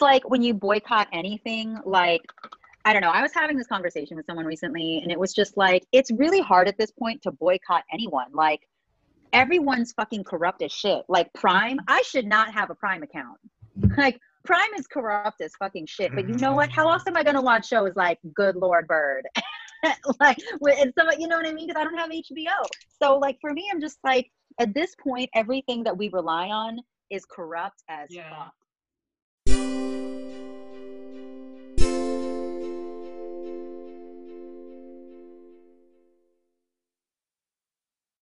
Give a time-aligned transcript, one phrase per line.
[0.00, 2.22] is like when you boycott anything, like
[2.84, 3.10] I don't know.
[3.10, 6.40] I was having this conversation with someone recently, and it was just like it's really
[6.40, 8.26] hard at this point to boycott anyone.
[8.32, 8.60] Like
[9.32, 11.04] everyone's fucking corrupt as shit.
[11.08, 13.38] Like Prime, I should not have a Prime account.
[13.96, 16.12] Like Prime is corrupt as fucking shit.
[16.14, 16.70] But you know what?
[16.70, 19.26] How else am I gonna watch shows like Good Lord Bird?
[20.20, 21.66] like and some, you know what I mean?
[21.66, 22.66] Because I don't have HBO.
[23.02, 26.78] So like for me, I'm just like at this point, everything that we rely on
[27.10, 28.28] is corrupt as Yeah.
[28.30, 28.52] fuck.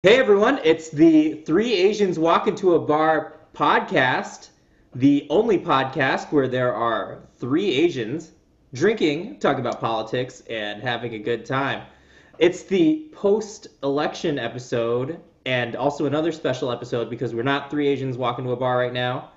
[0.08, 4.52] Hey everyone, it's the Three Asians Walk Into a Bar podcast,
[4.96, 8.32] the only podcast where there are three Asians
[8.74, 11.88] drinking, talking about politics, and having a good time.
[12.40, 18.18] It's the post election episode and also another special episode because we're not three Asians
[18.18, 19.32] walking to a bar right now.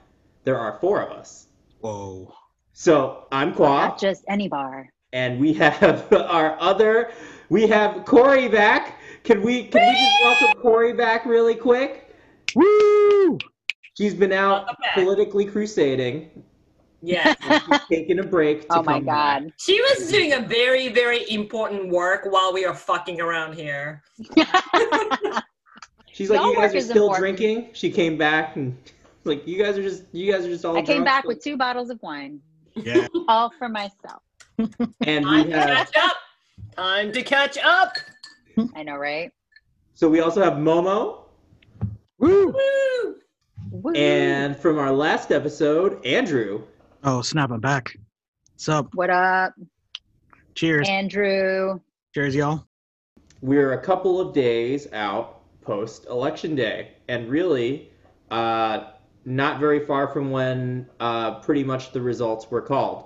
[0.44, 1.48] There are four of us.
[1.80, 2.32] Whoa.
[2.72, 4.88] So I'm Qua, Not just any bar.
[5.12, 7.10] and we have our other.
[7.48, 8.98] We have Corey back.
[9.24, 12.14] Can we can we just welcome Corey back really quick?
[12.54, 13.38] Woo!
[13.96, 16.30] She's been out politically crusading.
[17.02, 17.34] Yeah.
[17.68, 18.62] She's taking a break.
[18.62, 19.42] To Oh my come back.
[19.42, 19.52] god.
[19.58, 24.02] She was doing a very, very important work while we are fucking around here.
[26.12, 27.70] She's like, Y'all you guys are still important." drinking.
[27.72, 28.76] She came back and
[29.24, 30.76] like, you guys are just you guys are just all.
[30.76, 32.40] I came back still." with two bottles of wine,
[32.74, 33.06] Yeah.
[33.28, 34.22] all for myself.
[34.58, 34.68] and
[35.00, 36.16] we Time we to have catch up.
[36.76, 37.92] Time to catch up.
[38.74, 39.30] I know, right?
[39.94, 41.24] so we also have Momo
[42.18, 42.46] Woo!
[42.48, 43.16] Woo!
[43.70, 43.92] Woo.
[43.94, 46.62] and from our last episode, Andrew.
[47.04, 47.96] Oh, snap, I'm back.
[48.54, 48.94] What's up?
[48.94, 49.54] what up,
[50.54, 50.88] Cheers.
[50.88, 51.80] Andrew?
[52.14, 52.66] Cheers, y'all.
[53.40, 57.90] We're a couple of days out post election day, and really,
[58.30, 58.90] uh,
[59.24, 63.04] not very far from when uh, pretty much the results were called.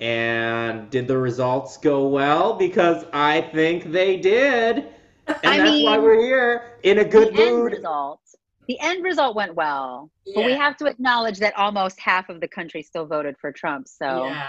[0.00, 2.54] And did the results go well?
[2.54, 4.88] Because I think they did.
[5.26, 7.72] And I that's why we're here in a good the end mood.
[7.72, 8.20] result.
[8.68, 12.48] The end result went well, but we have to acknowledge that almost half of the
[12.48, 13.86] country still voted for Trump.
[13.86, 14.48] So, Yeah.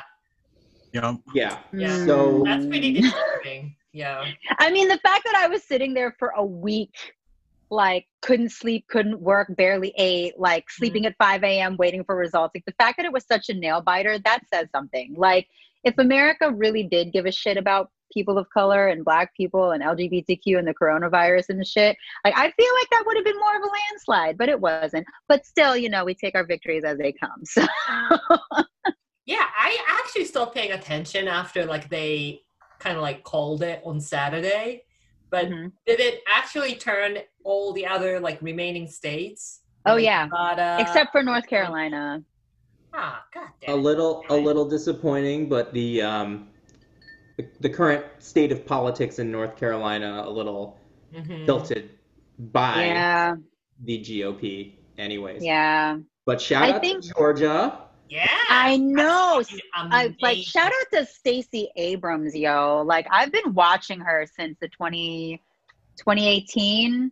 [0.94, 1.20] Yep.
[1.34, 1.58] Yeah.
[1.74, 2.06] Yeah.
[2.06, 3.76] So That's pretty disturbing.
[3.94, 4.26] Yeah.
[4.60, 7.14] I mean, the fact that I was sitting there for a week,
[7.70, 11.22] like couldn't sleep, couldn't work, barely ate, like sleeping mm-hmm.
[11.22, 12.54] at 5 a.m., waiting for results.
[12.56, 15.16] Like the fact that it was such a nail biter, that says something.
[15.18, 15.48] Like
[15.84, 19.84] if America really did give a shit about people of color and black people and
[19.84, 23.56] LGBTQ and the coronavirus and shit, like I feel like that would have been more
[23.56, 25.06] of a landslide, but it wasn't.
[25.28, 27.44] But still, you know, we take our victories as they come.
[27.44, 27.66] So
[29.28, 32.44] Yeah, I actually stopped paying attention after like they
[32.80, 34.84] kind of like called it on Saturday.
[35.30, 35.72] But Mhm.
[35.86, 39.62] did it actually turn all the other like remaining states?
[39.86, 40.26] Oh, Like yeah.
[40.26, 42.24] Nevada, except for North Carolina.
[42.94, 43.80] Ah, god a damn.
[43.80, 43.82] it.
[43.82, 46.50] little a little disappointing, but the um
[47.38, 50.80] the, the current state of politics in North Carolina a little
[51.14, 51.46] Mhm.
[51.46, 51.92] tilted
[52.40, 53.36] by Yeah,
[53.84, 55.44] the GOP anyways.
[55.44, 55.98] yeah.
[56.26, 57.87] But shout I out think- to Georgia.
[58.10, 58.28] Yeah.
[58.50, 59.44] I know.
[59.92, 62.84] I like shout out to Stacey Abrams, yo.
[62.86, 65.42] Like I've been watching her since the 20,
[65.98, 67.12] 2018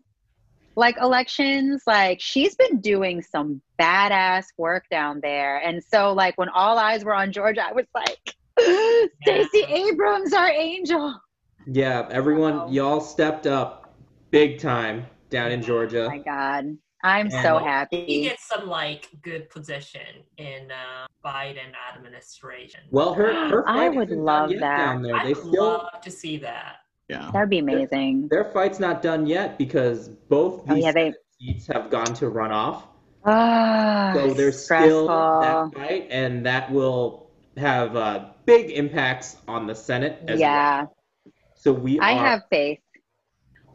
[0.77, 1.83] like elections.
[1.87, 5.57] Like she's been doing some badass work down there.
[5.57, 8.35] And so like when all eyes were on Georgia, I was like,
[9.23, 11.19] Stacey Abrams, our angel.
[11.67, 12.67] Yeah, everyone Wow.
[12.69, 13.93] y'all stepped up
[14.31, 16.09] big time down in Oh Georgia.
[16.09, 16.77] my God.
[17.03, 17.97] I'm so happy.
[17.97, 22.81] Well, He gets some like good position in uh, Biden administration.
[22.91, 24.59] Well, her her I would love that.
[24.59, 25.15] down there.
[25.15, 26.77] I They would still love to see that.
[27.07, 27.29] Yeah.
[27.31, 28.29] That'd be amazing.
[28.29, 32.83] their fight's not done yet because both Oh, yeah, they- seats have gone to runoff.
[33.25, 35.41] Ah, So there's still stressful.
[35.41, 40.95] that fight, and that will have uh, big impacts on the Senate as yeah, well.
[41.55, 42.79] So we I are have faith.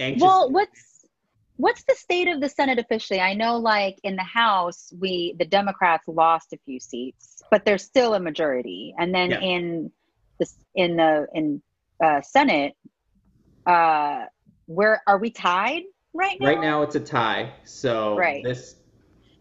[0.00, 0.22] anxious.
[0.22, 0.89] Well, what's
[1.60, 3.20] what's the state of the Senate officially?
[3.20, 7.84] I know, like in the House, we the Democrats lost a few seats, but there's
[7.84, 8.94] still a majority.
[8.98, 9.40] And then Yeah.
[9.40, 9.92] in
[10.38, 11.62] the in the in
[12.02, 12.74] uh, Senate,
[13.66, 14.24] uh,
[14.66, 15.82] where are we tied
[16.14, 16.46] right now?
[16.46, 17.52] Right now, it's a tie.
[17.64, 18.42] So Right.
[18.42, 18.76] this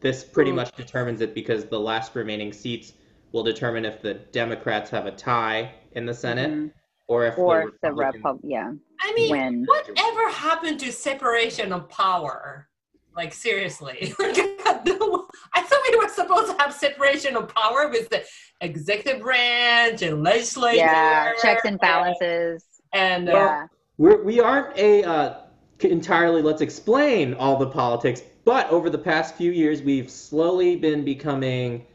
[0.01, 0.56] this pretty Mm.
[0.56, 2.94] much determines it because the last remaining seats
[3.31, 6.72] will determine if the Democrats have a tie in the Senate Mhm.
[7.09, 8.71] Or if or the the Repub, yeah,
[9.01, 9.65] I mean, win.
[9.65, 12.69] whatever happened to separation of power?
[13.15, 18.23] Like seriously, I thought we were supposed to have separation of power with the
[18.61, 20.77] executive branch and legislature.
[20.77, 22.63] Yeah, checks and balances.
[22.94, 23.67] And uh, Yeah,
[23.97, 25.41] We're, we aren't a uh,
[25.81, 31.03] entirely let's explain all the politics, but over the past few years, we've slowly been
[31.03, 31.88] becoming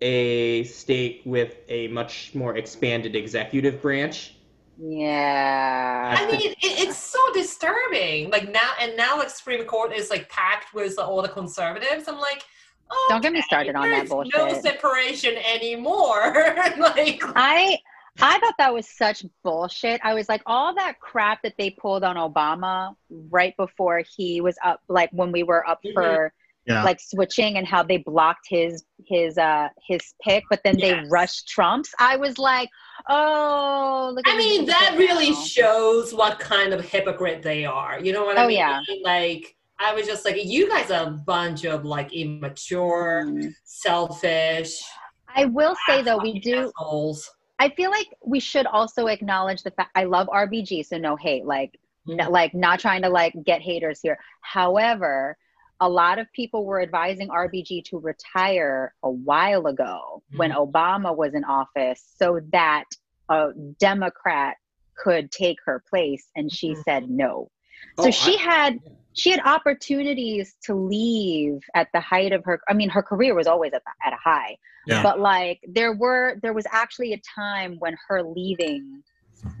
[0.00, 4.32] a state with a much more expanded executive branch.
[4.78, 6.16] Yeah.
[6.18, 8.30] I mean, it, it's so disturbing.
[8.30, 12.08] Like now, and now, like Supreme Court is like packed with all the conservatives.
[12.08, 12.42] I'm like,
[12.90, 14.34] oh, Don't get me started on that bullshit.
[14.36, 16.32] no separation anymore.
[16.78, 17.78] like, I
[18.20, 20.00] I thought that was such bullshit.
[20.02, 24.56] I was like, all that crap that they pulled on Obama right before he was
[24.64, 25.92] up, like when we were up Mhm.
[25.94, 26.32] for
[26.66, 26.82] Yeah.
[26.82, 31.46] like switching and how they blocked his his uh his pick, but then they rushed
[31.48, 31.94] Trump's.
[32.00, 32.68] I was like,
[33.08, 34.26] oh, look.
[34.28, 35.42] I these mean, that really now.
[35.44, 38.00] shows what kind of hypocrite they are.
[38.00, 38.56] You know what I Oh, mean?
[38.56, 38.80] yeah.
[39.04, 43.52] Like, I was just like, you guys are a bunch of like immature, Mm.
[43.64, 44.82] selfish.
[45.28, 46.72] I will say though, we do.
[46.80, 47.30] Assholes.
[47.58, 51.44] I feel like we should also acknowledge the fact I love RBG, so no hate.
[51.44, 51.78] Like,
[52.08, 52.16] Mhm.
[52.16, 54.18] no- like not trying to like get haters here.
[54.40, 55.36] However,
[55.80, 61.34] a lot of people were advising RBG to retire a while ago when Obama was
[61.34, 62.84] in office, so that
[63.28, 64.56] a Democrat
[64.96, 66.82] could take her place, and she Mhm.
[66.84, 67.50] said no.
[67.98, 68.78] So Oh, she I- had
[69.12, 72.60] she had opportunities to leave at the height of her.
[72.68, 75.02] I mean, her career was always at, the, at a high, Yeah.
[75.02, 79.02] but like there were there was actually a time when her leaving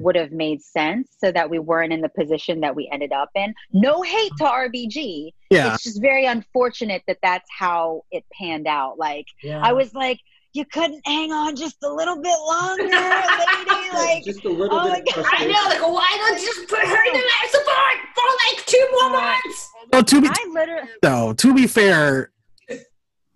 [0.00, 3.30] would have made sense so that we weren't in the position that we ended up
[3.34, 5.74] in no hate to rbg Yeah.
[5.74, 9.60] it's just very unfortunate that that's how it panned out like Yeah.
[9.62, 10.18] i was like
[10.54, 12.90] you couldn't hang on just a little bit longer lady
[13.92, 15.24] like just a little oh bit my God.
[15.36, 18.66] I know, like, why don't you just put her in the life support for like
[18.66, 19.38] two more Right.
[19.44, 19.70] months?
[19.92, 22.32] Well, to be i literally though, to be fair,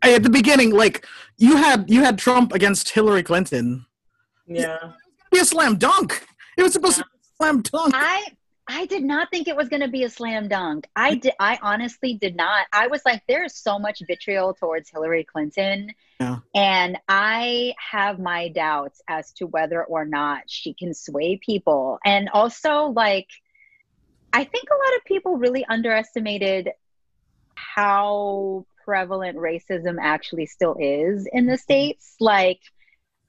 [0.03, 1.07] I- at the beginning, like
[1.37, 3.85] you had you had Trump against Hillary Clinton.
[4.47, 4.93] Yeah.
[5.31, 6.27] Be a slam dunk.
[6.57, 7.95] It was supposed to be a slam dunk.
[7.95, 8.27] I
[8.73, 10.89] I did not think it was going to be a slam dunk.
[10.95, 11.33] I did.
[11.41, 12.67] I honestly did not.
[12.73, 16.39] I was like, there is so much vitriol towards Hillary Clinton, Yeah.
[16.55, 21.99] and I have my doubts as to whether or not she can sway people.
[22.05, 23.27] And also, like,
[24.33, 26.71] I think a lot of people really underestimated
[27.57, 31.61] how prevalent racism actually still is in the mm-hmm.
[31.61, 32.15] states.
[32.21, 32.61] Like.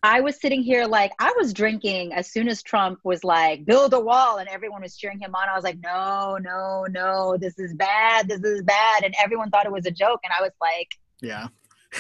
[0.04, 3.94] I was sitting here like I was drinking as soon as Trump was like build
[3.94, 5.48] a wall and everyone was cheering him on.
[5.48, 9.68] I was like, no, no, no, this is bad, this is bad, and everyone thought
[9.68, 10.90] it was a joke, and I was like,
[11.22, 11.48] Yeah.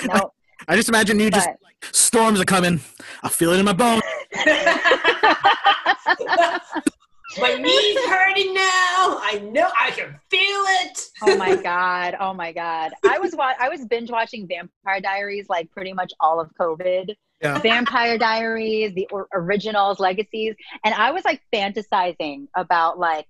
[0.05, 0.33] no,
[0.67, 2.81] I just imagine you just but storms are coming.
[3.21, 4.01] I feel it in my bones.
[7.39, 9.19] My knees hurting now.
[9.21, 9.69] I know.
[9.79, 10.41] I can feel
[10.83, 11.09] it.
[11.23, 15.47] oh my god, oh my god, I was wa- I was binge watching Vampire Diaries
[15.49, 17.15] like pretty much all of COVID.
[17.41, 17.57] Yeah.
[17.59, 23.27] Vampire Diaries, the or- originals, legacies, and I was like fantasizing about like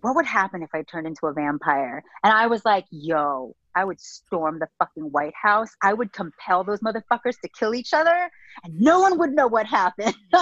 [0.00, 3.54] what would happen if I turned into a vampire, and I was like, yo.
[3.74, 5.70] I would storm the fucking White House.
[5.82, 8.30] I would compel those motherfuckers to kill each other,
[8.64, 10.14] and no one would know what happened.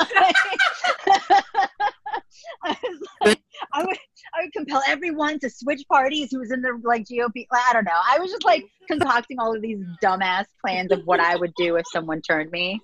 [2.65, 3.41] I was like,
[3.73, 3.99] I would,
[4.35, 7.47] I would compel everyone to switch parties who was in the like GOP.
[7.53, 8.01] I don't know.
[8.09, 11.77] I was just like concocting all of these dumbass plans of what I would do
[11.77, 12.81] if someone turned me.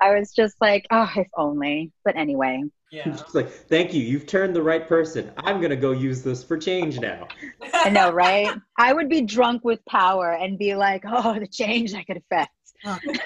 [0.00, 1.92] I was just like, oh, if only.
[2.04, 3.04] But anyway, Yeah.
[3.04, 5.32] Just like, thank you, you've turned the right person.
[5.38, 7.28] I'm gonna go use this for change now.
[7.72, 8.56] I know, right?
[8.78, 12.52] I would be drunk with power and be like, oh, the change I could affect.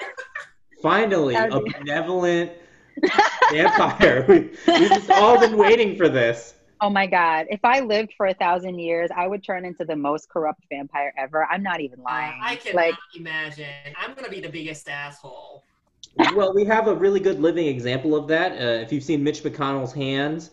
[0.81, 1.49] Finally, a
[1.85, 2.55] That'd
[2.95, 3.01] be-
[3.49, 4.25] benevolent vampire.
[4.27, 6.55] We, we've just all been waiting for this.
[6.81, 7.47] Oh my God.
[7.49, 11.13] If I lived for a thousand years, I would turn into the most corrupt vampire
[11.17, 11.45] ever.
[11.45, 12.39] I'm not even lying.
[12.41, 13.65] I cannot like, imagine.
[13.97, 15.63] I'm gonna be the biggest asshole.
[16.35, 18.53] Well, we have a really good living example of that.
[18.53, 20.51] Uh, if you've seen Mitch McConnell's hands,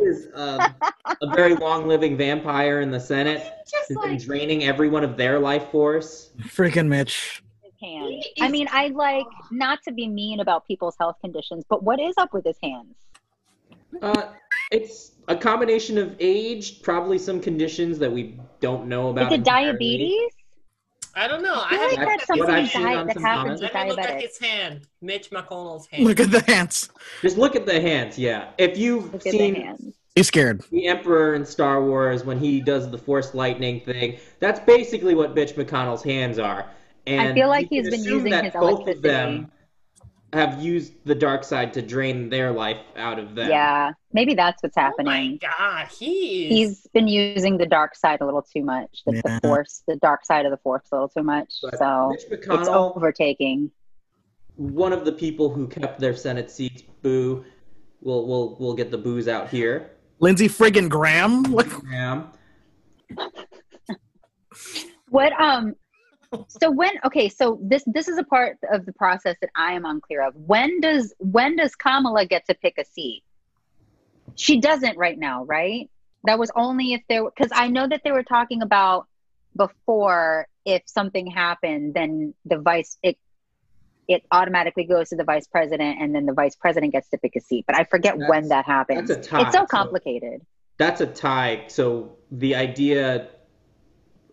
[0.00, 0.74] is um,
[1.20, 3.42] a very long-living vampire in the Senate.
[3.70, 6.30] Just He's been like draining everyone of their life force.
[6.42, 7.41] Freaking Mitch.
[7.82, 8.26] His hands.
[8.34, 12.00] He I mean, I like not to be mean about people's health conditions, but what
[12.00, 12.94] is up with his hands?
[14.00, 14.32] Uh,
[14.70, 19.32] it's a combination of age, probably some conditions that we don't know about.
[19.32, 20.32] Is it diabetes?
[21.14, 21.62] I don't know.
[21.62, 22.98] I feel haven't like looked that's at his what I've something seen hand.
[23.00, 24.80] on di- that happens with Let me look at his hand.
[25.02, 26.04] Mitch McConnell's hand.
[26.04, 26.88] Look at the hands.
[27.20, 28.18] Just look at the hands.
[28.18, 29.92] Yeah, if you've Look seen.
[30.14, 30.62] He's scared.
[30.70, 35.34] the Emperor in Star Wars when he does the Force lightning thing, that's basically what
[35.34, 36.66] Mitch McConnell's hands are.
[37.06, 39.50] And I feel like he's been using that his both of them
[40.32, 43.50] have used the dark side to drain their life out of them.
[43.50, 45.38] Yeah, maybe that's what's Oh my happening.
[45.42, 49.02] god, he he's been using the dark side a little too much.
[49.04, 49.20] The, Yeah.
[49.40, 51.52] the force, the dark side of the force, a little too much.
[51.62, 53.70] But so it's McConnell, overtaking.
[54.56, 57.44] one of the people who kept their Senate seats, boo.
[58.00, 59.90] We'll we'll we'll get the booze out here.
[60.20, 61.42] Lindsey friggin' Graham.
[61.52, 62.24] Like, Yeah.
[65.10, 65.74] What um
[66.48, 69.84] So when okay, so this this is a part of the process that I am
[69.84, 70.34] unclear of.
[70.34, 73.22] When does when does Kamala get to pick a seat?
[74.34, 75.90] She doesn't right now, right?
[76.24, 79.06] That was only if there because I know that they were talking about
[79.56, 83.18] before if something happened, then the vice it
[84.08, 87.36] it automatically goes to the vice president and then the vice president gets to pick
[87.36, 87.64] a seat.
[87.66, 89.08] But I forget when that happens.
[89.08, 90.42] that's a tie, It's so so- complicated.
[90.78, 91.64] That's a tie.
[91.68, 93.28] So the idea,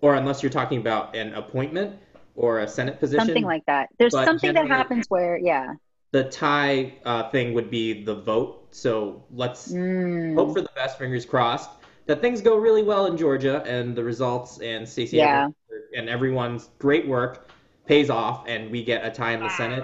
[0.02, 1.98] or unless you're talking about an appointment
[2.36, 3.90] or a Senate position, Something like that.
[3.98, 5.74] There's but something that happens where yeah.
[6.12, 8.68] the tie uh, thing would be the vote.
[8.72, 10.36] So let's Mm.
[10.36, 10.98] hope for the best.
[10.98, 11.70] Fingers crossed
[12.06, 15.50] that things go really well in Georgia and the results and Stacey Yeah.
[15.96, 17.50] And everyone's great work
[17.86, 19.84] pays off and we get a tie in the Senate.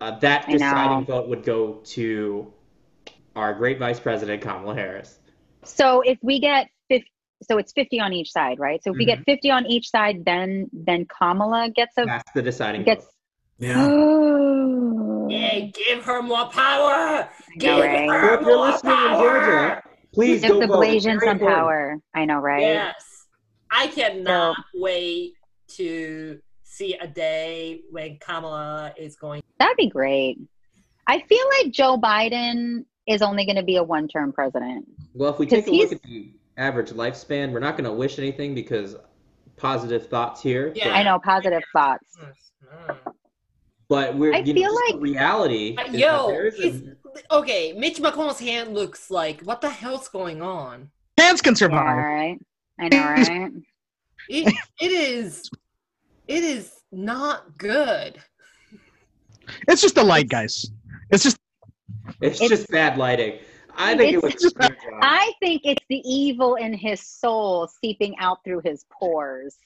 [0.00, 2.52] Uh, that deciding vote would go to
[3.36, 5.18] our great Vice President Kamala Harris.
[5.62, 6.73] So if we get 50,
[7.48, 8.82] so it's 50 on each side, right?
[8.82, 9.22] So if we Mm-hmm.
[9.24, 13.04] get 50 on each side, then then Kamala gets a That's the deciding gets.
[13.04, 13.10] vote.
[13.58, 13.88] Yeah.
[15.26, 15.28] Oh.
[15.30, 17.28] Yay, give her more power!
[17.58, 18.10] Give know, right?
[18.10, 19.18] her So if you're more listening in power!
[19.22, 19.82] Georgia,
[20.12, 20.84] please Give the vote.
[20.84, 21.96] Blasians some power.
[22.14, 22.60] I know, right?
[22.60, 23.26] Yes.
[23.70, 25.32] I cannot wait
[25.76, 29.42] to see a day when Kamala is going.
[29.58, 30.38] That'd be great.
[31.06, 34.86] I feel like Joe Biden is only going to be a one-term president.
[35.14, 38.18] Well, if we take a look at the average lifespan, we're not going to wish
[38.18, 38.96] anything because
[39.56, 40.72] positive thoughts here.
[40.74, 40.90] Yeah.
[40.90, 42.16] I know positive thoughts.
[43.88, 45.76] But we're I you know, feel just like- reality.
[45.76, 46.82] Uh, is Yo, there is
[47.30, 50.90] a- okay, Mitch McConnell's hand looks like what the hell's going on?
[51.18, 51.96] Hands can Yeah, survive.
[51.96, 52.38] right.
[52.80, 53.52] I know, right?
[54.28, 55.50] It, it is,
[56.26, 58.18] it is not good.
[59.68, 60.70] It's just the light, guys.
[61.10, 61.38] It's just
[62.22, 63.38] it's, it's- just bad lighting.
[63.76, 64.44] I think it It's- was.
[64.52, 65.00] a great job.
[65.02, 69.56] I think it's the evil in his soul seeping out through his pores.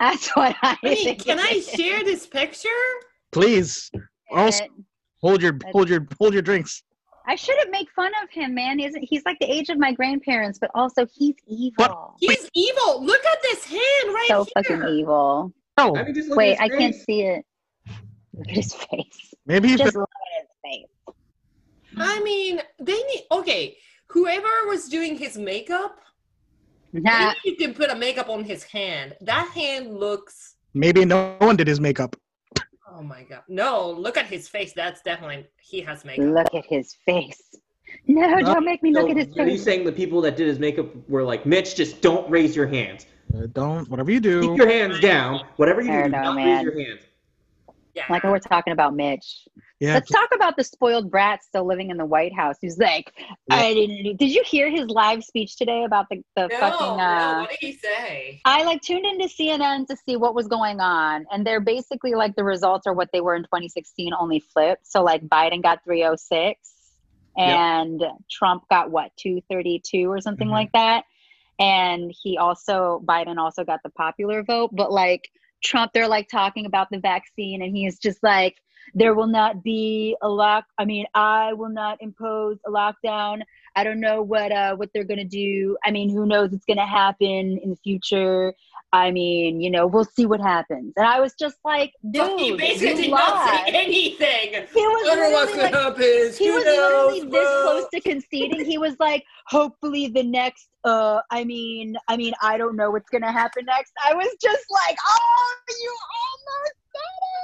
[0.00, 1.24] That's what I I mean, think.
[1.24, 1.68] can I is.
[1.68, 2.68] share this picture?
[3.30, 3.90] please
[4.30, 4.64] also
[5.22, 6.82] hold your hold your hold your drinks.
[7.26, 8.78] I shouldn't make fun of him, man.
[8.78, 12.14] He's he's like the age of my grandparents, but also he's evil.
[12.18, 13.04] He's evil.
[13.04, 14.78] Look at this hand right So here.
[14.78, 15.52] fucking evil.
[15.78, 17.44] Oh, I mean, Wait, I his can't see it.
[18.34, 19.34] Look at his face.
[19.46, 20.88] maybe he Just look at his face.
[21.96, 23.76] I mean, they need okay.
[24.08, 25.98] Whoever was doing his makeup,
[26.92, 29.16] Nah, maybe you can put a makeup on his hand.
[29.22, 30.56] That hand looks.
[30.74, 32.16] maybe no one did his makeup.
[32.94, 33.42] Oh my god!
[33.48, 34.74] No, look at his face.
[34.74, 36.26] That's definitely he has makeup.
[36.26, 37.40] look at his face.
[38.06, 39.38] No, don't make me So, look at his face.
[39.38, 42.54] are you saying the people that did his makeup were like, Mitch, just don't raise
[42.56, 43.06] your hands.
[43.34, 44.40] Uh, don't whatever you do.
[44.42, 45.40] Keep your hands down.
[45.56, 46.64] Whatever you do, I don't man.
[46.66, 47.00] raise your hands.
[47.94, 48.04] Yeah.
[48.10, 49.46] Like we're talking about Mitch.
[49.82, 52.54] Yeah, Let's talk about the spoiled brat still living in the White House.
[52.62, 53.12] Who's like,
[53.50, 54.16] I didn't.
[54.16, 56.96] Did you hear his live speech today about the the no, fucking?
[56.98, 57.02] no.
[57.02, 58.40] Uh, What did he say?
[58.44, 62.36] I like tuned into CNN to see what was going on, and they're basically like
[62.36, 64.86] the results are what they were in 2016, only flipped.
[64.86, 66.60] So like Biden got 306,
[67.36, 70.52] and Trump got what 232 or something Mhm.
[70.52, 71.06] like that,
[71.58, 75.28] and he also Biden also got the popular vote, but like
[75.60, 78.58] Trump, they're like talking about the vaccine, and he's just like.
[78.94, 80.64] There will not be a lock.
[80.78, 83.42] I mean, I will not impose a lockdown.
[83.74, 85.76] I don't know what uh what they're gonna do.
[85.84, 88.54] I mean, who knows what's gonna happen in the future?
[88.94, 90.92] I mean, you know, we'll see what happens.
[90.98, 94.52] And I was just like, So dude, he basically you did not say anything.
[94.52, 96.32] He was I don't know what's literally gonna like, happen.
[96.38, 97.62] he Who was literally knows, this bro?
[97.62, 98.64] close to conceding.
[98.66, 100.68] He was like, hopefully the next.
[100.84, 103.92] Uh, I mean, I mean, I don't know what's gonna happen next.
[104.04, 106.81] I was just like, oh, you almost said it.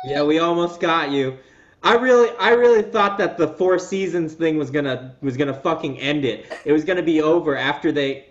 [0.04, 1.38] Yeah, we almost got you.
[1.82, 5.98] I really, I really thought that the Four Seasons thing was gonna was gonna fucking
[5.98, 6.46] end it.
[6.64, 8.26] It was gonna be over after they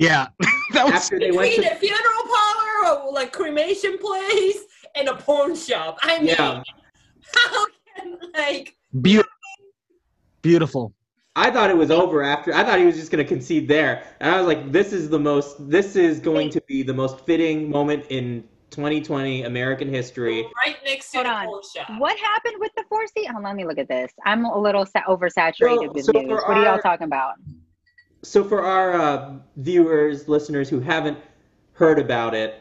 [0.00, 0.28] yeah.
[0.72, 4.64] that was after they went to a funeral parlor, or like cremation place,
[4.94, 5.98] and a porn shop.
[6.02, 6.62] I mean, yeah.
[7.34, 7.66] how
[7.96, 9.30] can like beautiful.
[10.42, 10.94] Beautiful.
[11.36, 12.54] I thought it was over after.
[12.54, 15.18] I thought he was just gonna concede there, and I was like, "This is the
[15.18, 15.68] most.
[15.68, 21.10] This is going to be the most fitting moment in 2020 American history." right next
[21.12, 21.46] to Hold the on.
[21.46, 21.86] porn shop?
[22.00, 23.28] What happened with the four seat?
[23.34, 24.12] Oh, let me look at this.
[24.24, 26.28] I'm a little sa- oversaturated So- with so news.
[26.40, 27.34] for What are y'all talking about?
[28.22, 31.18] So for our uh, viewers, listeners who haven't
[31.72, 32.60] heard about it,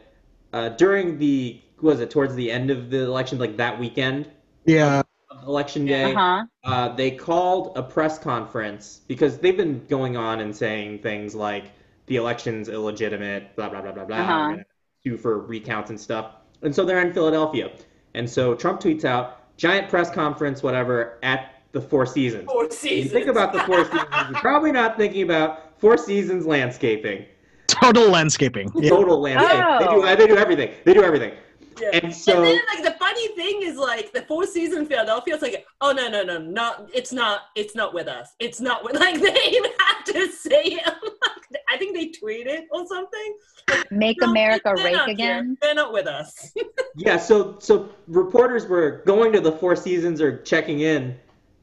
[0.53, 4.29] uh, during the was it towards the end of the election, like that weekend,
[4.65, 5.01] Yeah.
[5.47, 6.45] election day, Uh huh.
[6.65, 11.71] uh, they called a press conference because they've been going on and saying things like
[12.07, 14.17] the election's illegitimate, blah blah blah blah blah.
[14.17, 14.55] Uh-huh.
[15.09, 16.35] We're gonna sue for recounts and stuff.
[16.61, 17.71] And so they're in Philadelphia,
[18.13, 22.45] and so Trump tweets out giant press conference, whatever, at the Four Seasons.
[22.45, 23.05] Four seasons.
[23.05, 27.25] you think about the Four Seasons, you're probably not thinking about Four Seasons landscaping,
[27.67, 28.71] Total landscaping.
[28.75, 28.89] Yeah.
[28.89, 29.51] total landscape.
[29.79, 30.01] They Oh.
[30.01, 30.71] do they do everything.
[30.85, 31.33] They do everything.
[31.79, 31.91] Yeah.
[31.93, 35.43] And And so then, like the funny thing is, like the four season Philadelphia, it's
[35.43, 38.33] like, oh no, no, no, not it's not, it's not with us.
[38.39, 38.95] It's not with.
[38.99, 40.93] Like they even have to say it.
[41.79, 43.37] I think they tweeted or something.
[43.91, 45.13] Make No, America they're rake not here.
[45.13, 45.57] again.
[45.61, 46.51] They're not with us.
[46.95, 51.15] yeah, so so reporters were going to the Four Seasons or checking in,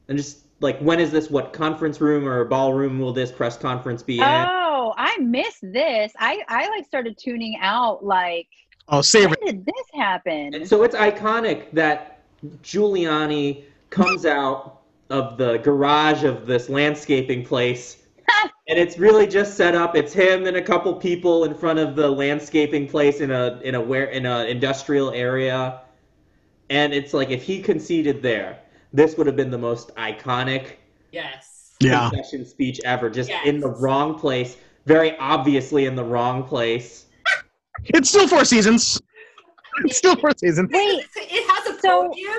[0.07, 1.29] and just like when is this?
[1.29, 4.23] What conference room or ballroom will this press conference be in?
[4.23, 6.13] Oh, I missed this.
[6.19, 8.03] I I like started tuning out.
[8.03, 8.47] Like,
[8.87, 10.55] Oh, save when did this happen?
[10.55, 12.21] And so it's iconic that
[12.63, 17.97] Giuliani comes out of the garage of this landscaping place.
[18.69, 19.95] And it's really just set up.
[19.95, 23.75] It's him and a couple people in front of the landscaping place in a in
[23.75, 25.81] a where in a industrial area.
[26.69, 28.59] And it's like if he conceded there,
[28.91, 30.73] this would have been the most iconic
[31.13, 31.75] yes.
[31.79, 32.09] Yeah.
[32.09, 33.09] concession speech ever.
[33.09, 33.45] Just Yes.
[33.47, 37.05] in the wrong place, very obviously in the wrong place.
[37.85, 39.01] It's still four seasons.
[39.85, 40.71] It's still four seasons.
[40.73, 42.33] Wait, It has a So- podium.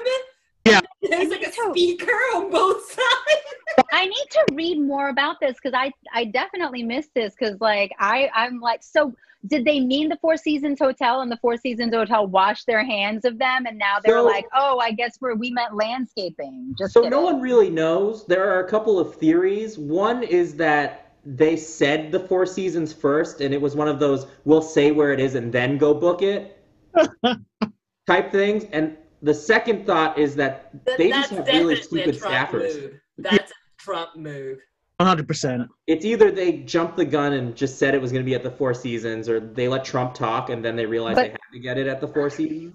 [1.19, 1.25] Yeah.
[1.29, 3.87] There's like a So- speaker on both sides.
[3.93, 7.93] I need to read more about this because I I definitely missed this because like
[7.99, 9.15] I I'm like so
[9.47, 13.25] did they mean the Four Seasons Hotel and the Four Seasons Hotel washed their hands
[13.25, 16.93] of them and now they're So- like oh I guess we're we meant landscaping just
[16.93, 17.11] So kidding.
[17.11, 18.27] no one really knows.
[18.27, 19.79] There are a couple of theories.
[19.79, 24.27] One is that they said the Four Seasons first, and it was one of those
[24.45, 26.59] we'll say where it is and then go book it
[28.07, 28.65] type things.
[28.73, 32.75] And the second thought is that That- they just have really stupid staffers.
[32.83, 33.01] Move.
[33.19, 34.59] That's a Trump move.
[35.01, 35.69] 100%.
[35.87, 38.43] It's either they jumped the gun and just said it was going to be at
[38.43, 41.39] the Four Seasons, or they let Trump talk and then they realized But- they had
[41.53, 42.75] to get it at the Four Seasons.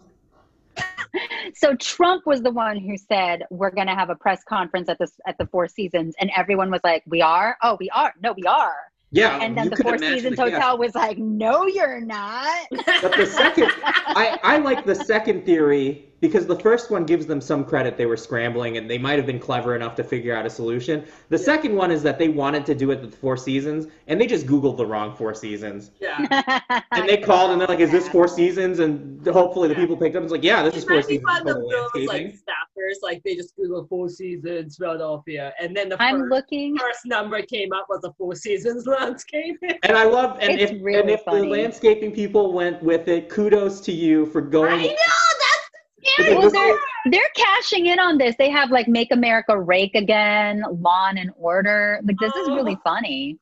[1.56, 4.98] So Trump was the one who said we're going to have a press conference at
[4.98, 7.58] the at the Four Seasons, and everyone was like, "We are?
[7.62, 8.14] Oh, we are?
[8.24, 8.74] No, we are."
[9.12, 10.54] Yeah, And then the Four Seasons the chaos.
[10.54, 16.13] Hotel was like, "No, you're not." But the second, I, I like the second theory
[16.24, 17.98] because the first one gives them some credit.
[17.98, 21.04] They were scrambling and they might have been clever enough to figure out a solution.
[21.28, 24.22] The second one is that they wanted to do it at the Four Seasons and
[24.22, 25.92] they just Googled the wrong Four Seasons.
[26.00, 26.62] yeah.
[26.94, 28.80] And they called and they're like, is this Four Seasons?
[28.80, 31.26] And hopefully the people picked up and it's like, yeah, this is Four Seasons.
[31.26, 31.68] one of those
[32.08, 32.40] like landscaping.
[32.40, 36.78] staffers, like they just Google Four Seasons Philadelphia, and then the I'm first, looking.
[36.78, 39.58] first number came up was the Four Seasons landscape.
[39.84, 43.28] And I love, and It's if, really and if the landscaping people went with it,
[43.28, 44.96] kudos to you for I going.
[46.04, 46.80] Know that's Okay, Well, they're
[47.12, 48.36] they're cashing in on this.
[48.38, 52.82] They have like "Make America Rake Again," "Lawn and Order." Like this is really oh.
[52.84, 53.38] funny.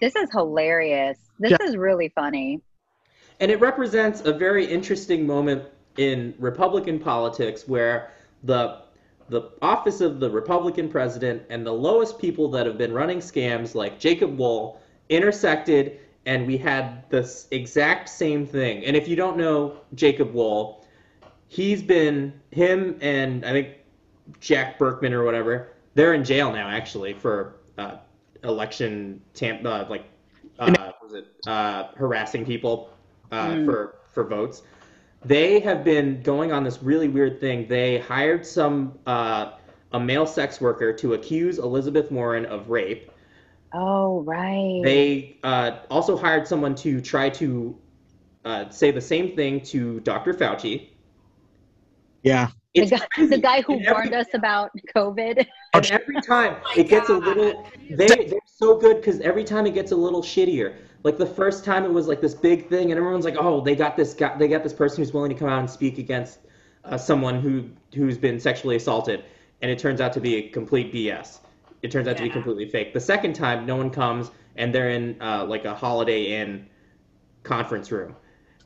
[0.00, 1.18] This is hilarious.
[1.38, 2.60] This is really funny.
[3.40, 5.64] And it represents a very interesting moment
[5.96, 8.10] in Republican politics where
[8.44, 8.82] the
[9.28, 13.74] the office of the Republican president and the lowest people that have been running scams
[13.74, 18.84] like Jacob Wohl intersected and we had this exact same thing.
[18.84, 20.81] And if you don't know Jacob Wohl,
[21.52, 23.68] he's been him and I think
[24.40, 27.96] Jack Burkman or whatever, they're in jail now actually for uh,
[28.42, 30.06] election tam- uh, like
[30.58, 32.88] uh, was it uh, harassing people
[33.30, 33.64] uh, Mm.
[33.66, 34.62] for for votes.
[35.24, 37.68] They have been going on this really weird thing.
[37.68, 39.52] They hired some uh,
[39.92, 43.10] a male sex worker to accuse Elizabeth Warren of rape.
[43.74, 44.80] Oh right.
[44.82, 47.76] They uh, also hired someone to try to
[48.46, 50.32] uh, say the same thing to Dr.
[50.32, 50.88] Fauci.
[52.22, 52.48] Yeah.
[52.74, 55.46] the guy, the guy who every- warned us about COVID.
[55.74, 59.66] And every time my it gets a little, they they're so good because every time
[59.66, 60.74] it gets a little shittier.
[61.02, 63.74] Like the first time it was like this big thing, and everyone's like, "Oh, they
[63.74, 66.40] got this guy, they got this person who's willing to come out and speak against
[66.84, 69.24] uh, someone who who's been sexually assaulted,"
[69.62, 71.38] and it turns out to be a complete BS.
[71.80, 72.92] It turns out to be completely fake.
[72.92, 76.66] The second time, no one comes, and they're in uh, like a Holiday Inn
[77.42, 78.14] conference room,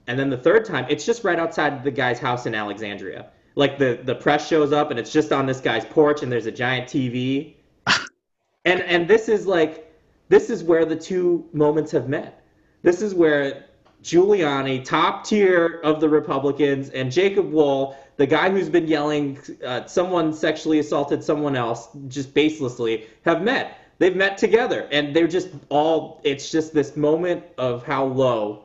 [0.09, 3.31] and then the third time, it's just right outside the guy's house in Alexandria.
[3.57, 6.47] Like the the press shows up, and it's just on this guy's porch, and there's
[6.47, 7.57] a giant TV
[8.65, 9.93] and and this is like
[10.29, 12.45] this is where the two moments have met.
[12.83, 13.67] This is where
[14.03, 19.87] Giuliani, top tier of the Republicans, and Jacob Wohl, the guy who's been yelling uh,
[19.87, 23.79] someone sexually assaulted someone else just baselessly, have met.
[23.99, 26.21] They've met together, and they're just all.
[26.23, 28.65] It's just this moment of how low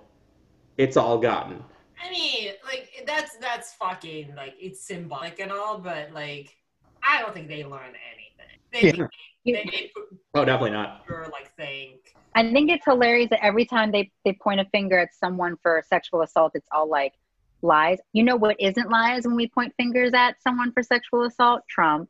[0.78, 1.64] it's all gotten.
[2.04, 6.56] I mean, like that's that's fucking like it's symbolic and all, but like
[7.04, 8.60] I don't think they learn anything.
[8.72, 8.92] They Yeah.
[8.94, 9.92] think they, they
[10.34, 11.04] Oh, definitely not.
[11.10, 12.16] your like think.
[12.36, 15.84] I think it's hilarious that every time they, they point a finger at someone for
[15.90, 17.14] sexual assault, it's all like
[17.62, 18.00] lies.
[18.14, 21.64] You know what isn't lies when we point fingers at someone for sexual assault?
[21.70, 22.10] Trump.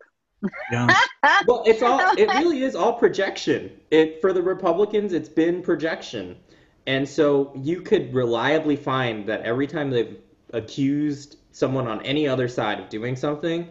[0.71, 0.87] Yeah.
[1.47, 1.99] Well, it's all.
[2.17, 3.71] It really is all projection.
[3.91, 6.35] It for the Republicans, it's been projection,
[6.87, 10.17] and so you could reliably find that every time they've
[10.53, 13.67] accused someone on any other side of doing something,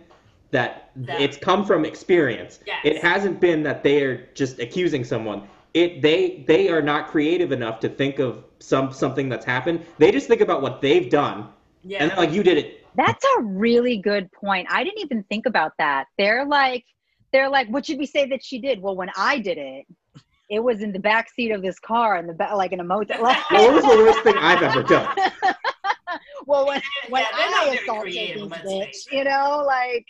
[0.51, 2.61] that That- it's come from experience.
[2.67, 2.81] Yes.
[2.85, 5.49] It hasn't been that they are just accusing someone.
[5.75, 9.85] It they they are not creative enough to think of some something that's happened.
[9.99, 11.49] They just think about what they've done,
[11.85, 11.99] Yeah.
[12.03, 12.85] and then like you did it.
[12.97, 14.67] That's a really good point.
[14.71, 16.07] I didn't even think about that.
[16.19, 16.85] They're like,
[17.33, 18.83] they're like, what should we say that she did?
[18.83, 19.87] Well, when I did it,
[20.51, 22.85] it was in the back seat of this car in the back, like in a
[22.85, 23.23] motel.
[23.23, 25.09] What was the worst thing I've ever done?
[26.47, 29.17] well, when when Yeah, they're not I assaulted creative, these bitch, face it.
[29.17, 30.07] you know, like.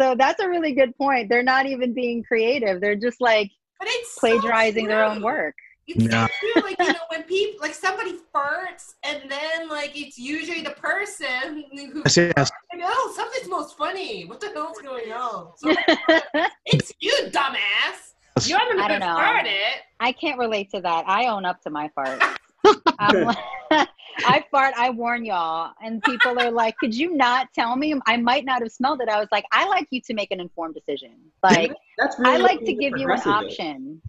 [0.00, 1.28] So that's a really good point.
[1.28, 2.80] They're not even being creative.
[2.80, 5.24] They're just like But it's so plagiarizing their own true.
[5.24, 5.54] work.
[5.86, 6.26] It's Yeah.
[6.26, 6.62] so true.
[6.62, 11.64] Like you know, when people like somebody farts, and then like it's usually the person
[11.92, 12.50] who Yes, yes.
[12.72, 14.24] like, oh, something smells funny.
[14.24, 15.52] What the hell's going on?
[16.64, 18.14] It's you, dumbass.
[18.44, 19.16] You're the I one don't know.
[19.16, 19.56] farted.
[20.00, 21.08] I can't relate to that.
[21.08, 22.22] I own up to my fart.
[22.98, 23.36] I'm like,
[23.70, 24.74] I fart.
[24.76, 27.94] I warn y'all, and people are like, "Could you not tell me?
[28.06, 30.40] I might not have smelled it." I was like, "I like you to make an
[30.40, 31.12] informed decision.
[31.42, 33.52] Like, That's really I like to give you an progressive is.
[33.52, 34.02] option."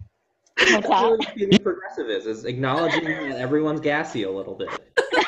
[0.56, 1.26] That's What's really that?
[1.28, 4.68] what being progressive is, is acknowledging that everyone's gassy a little bit.
[5.12, 5.22] Yeah.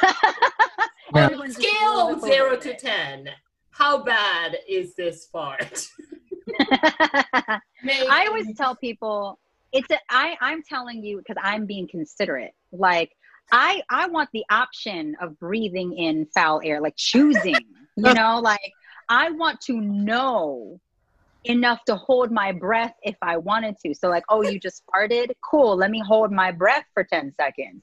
[1.14, 3.28] On a Everyone's just a scale of zero to ten,
[3.70, 5.86] how bad is this fart?
[8.10, 9.38] I always tell people
[9.72, 12.52] it's a I I'm telling you because I'm being considerate.
[12.72, 13.12] Like
[13.52, 17.64] I I want the option of breathing in foul air, like choosing.
[17.96, 18.72] you know, like
[19.08, 20.80] I want to know
[21.44, 23.94] enough to hold my breath if I wanted to.
[23.94, 25.30] So like, oh, you just farted?
[25.42, 27.82] Cool, let me hold my breath for 10 seconds.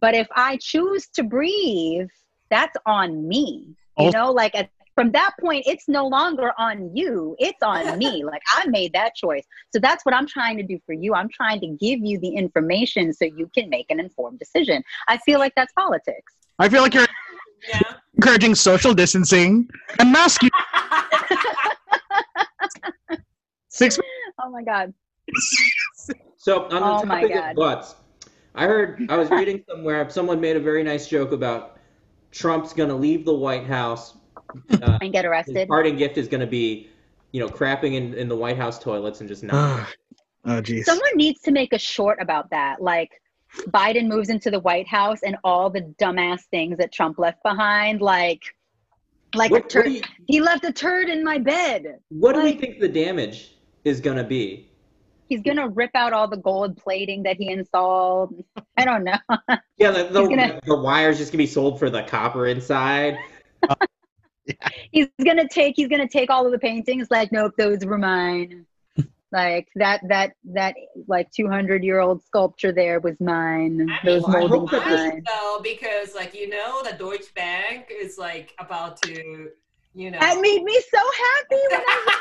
[0.00, 2.08] But if I choose to breathe,
[2.50, 3.76] that's on me.
[3.98, 7.36] You know, like at, from that point, it's no longer on you.
[7.38, 8.24] It's on me.
[8.30, 9.44] Like I made that choice.
[9.72, 11.14] So that's what I'm trying to do for you.
[11.14, 14.82] I'm trying to give you the information so you can make an informed decision.
[15.08, 16.32] I feel like that's politics.
[16.58, 17.06] I feel like you're
[17.68, 17.80] Yeah.
[18.16, 20.50] encouraging social distancing and mask use.
[23.68, 23.98] Six.
[24.42, 24.92] Oh my God.
[26.36, 27.50] So on the Oh my topic God.
[27.50, 27.94] of butts,
[28.54, 31.78] I heard I was reading somewhere someone made a very nice joke about
[32.30, 34.14] Trump's going to leave the White House.
[34.82, 35.68] Uh, And get his arrested.
[35.68, 36.88] parting gift is going to be,
[37.32, 39.86] you know, crapping in, in the White House toilets and just not.
[40.46, 40.84] oh, jeez.
[40.84, 42.80] Someone needs to make a short about that.
[42.82, 43.10] Like
[43.68, 48.00] Biden moves into the White House and all the dumbass things that Trump left behind.
[48.00, 48.42] Like,
[49.34, 49.92] like what, what, turd.
[49.92, 51.98] you, He left a turd in my bed.
[52.08, 54.66] what do we think the damage is going to be?
[55.28, 58.34] He's gonna rip out all the gold plating that he installed.
[58.76, 59.16] I don't know.
[59.78, 63.16] Yeah, the, the, gonna- the wire's just going to be sold for the copper inside.
[64.92, 65.74] He's gonna take.
[65.76, 67.08] He's gonna take all of the paintings.
[67.10, 68.66] Like, nope, those were mine.
[69.32, 70.00] like that.
[70.08, 70.74] That that
[71.06, 73.86] like two hundred year old sculpture there was mine.
[73.90, 75.24] I Those mean, I hope moldings were mine.
[75.26, 79.50] though, because like you know, the Deutsche Bank is like about to,
[79.94, 80.18] you know.
[80.20, 82.16] That made me so happy when I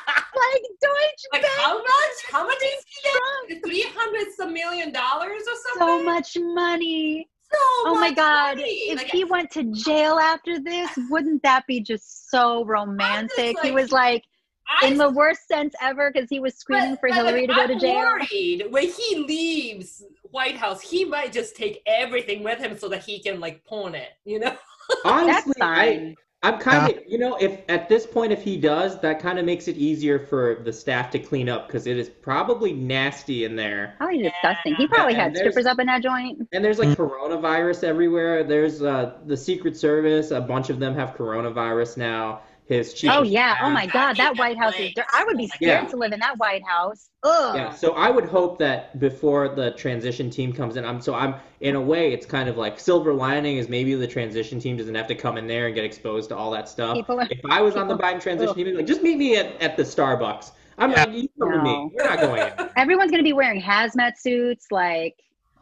[0.36, 1.54] like Deutsche like Bank.
[1.58, 2.16] how much?
[2.30, 3.48] How much is he Trump.
[3.48, 3.64] get?
[3.64, 7.28] Three hundreds of million dollars or something so much money.
[7.54, 8.56] So Oh my god.
[8.56, 8.68] money.
[8.90, 13.56] If Like, he went to jail after this, wouldn't that be just so romantic?
[13.62, 14.24] he like- was like
[14.66, 17.48] I in the worst sense ever because he was screaming But- for but, Hillary like,
[17.48, 17.96] to go to I'm jail.
[17.96, 23.04] Worried when he leaves White House, he might just take everything with him so that
[23.04, 24.10] he can like pawn it.
[24.24, 24.56] You know?
[25.04, 26.16] Honestly, That's fine.
[26.18, 29.38] I, I'm kind of, you know, if at this point, if he does, that kind
[29.38, 33.44] of makes it easier for the staff to clean up because it is probably nasty
[33.44, 33.94] in there.
[33.98, 34.74] Probably disgusting.
[34.74, 36.46] He probably And had there's- strippers up in that joint.
[36.52, 38.44] And there's like coronavirus everywhere.
[38.44, 40.30] There's uh, the Secret Service.
[40.30, 42.42] A bunch of them have coronavirus now.
[42.66, 43.10] His chief.
[43.10, 43.58] Oh of yeah.
[43.60, 44.16] Oh my god.
[44.16, 45.04] That White House is like- dirt.
[45.12, 45.88] I would be scared Yeah.
[45.90, 47.10] to live in that White House.
[47.22, 47.56] Ugh.
[47.56, 51.34] Yeah, so I would hope that before the transition team comes in, I'm so I'm
[51.60, 54.94] in a way it's kind of like silver lining is maybe the transition team doesn't
[54.94, 56.94] have to come in there and get exposed to all that stuff.
[56.96, 58.56] People are- if I was on the Biden transition ugh.
[58.56, 60.52] team, like just meet me at, at the Starbucks.
[60.78, 61.04] I'm Yeah.
[61.04, 61.64] like, you come to me.
[61.72, 61.90] No.
[61.94, 62.70] We're not going in.
[62.76, 64.68] Everyone's gonna be wearing hazmat suits.
[64.70, 65.16] Like,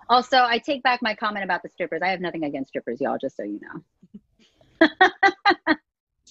[0.09, 2.01] also, I take back my comment about the strippers.
[2.03, 3.19] I have nothing against strippers, y'all.
[3.21, 3.61] Just so you
[4.81, 4.88] know.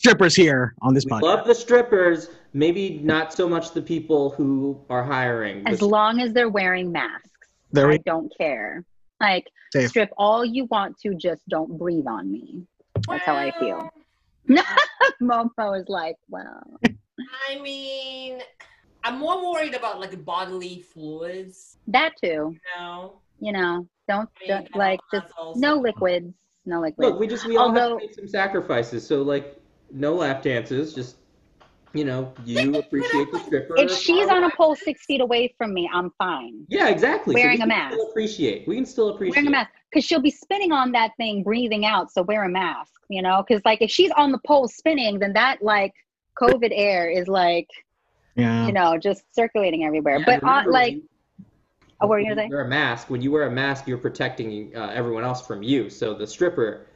[0.01, 1.21] Strippers here on this We podcast.
[1.21, 5.61] love the strippers, maybe not so much the people who are hiring.
[5.67, 7.29] As The- long as they're wearing masks,
[7.71, 8.83] There I we don't care.
[9.19, 9.89] Like, Safe.
[9.89, 12.65] strip all you want to, just don't breathe on me.
[13.07, 13.91] That's how I feel.
[14.49, 14.63] Well,
[15.21, 16.63] Momo is like, well,
[17.51, 18.41] I mean,
[19.03, 21.77] I'm more worried about like bodily fluids.
[21.89, 22.55] that too.
[22.55, 26.33] You know, You know, don't, I mean, don't like just that's also- no liquids,
[26.65, 27.07] no liquids.
[27.07, 29.05] Look, we just we all have Although- to make some sacrifices.
[29.05, 29.59] So like,
[29.93, 31.17] no lap dances, just
[31.93, 33.75] you know, you appreciate the stripper.
[33.77, 36.65] If she's on a pole six feet away from me, I'm fine.
[36.69, 37.35] Yeah, exactly.
[37.35, 37.93] Wearing we a can mask.
[37.95, 38.67] Still appreciate.
[38.67, 39.35] We can still appreciate.
[39.35, 42.11] Wearing a mask because she'll be spinning on that thing, breathing out.
[42.11, 43.43] So wear a mask, you know.
[43.45, 45.93] Because like if she's on the pole spinning, then that like
[46.41, 47.67] COVID air is like
[48.35, 48.67] Yeah.
[48.67, 50.19] you know just circulating everywhere.
[50.19, 51.03] Yeah, but uh, remember, like, when
[51.99, 52.49] oh, what were you when gonna say?
[52.51, 53.09] Wear a mask.
[53.09, 55.89] When you wear a mask, you're protecting uh, everyone else from you.
[55.89, 56.87] So the stripper,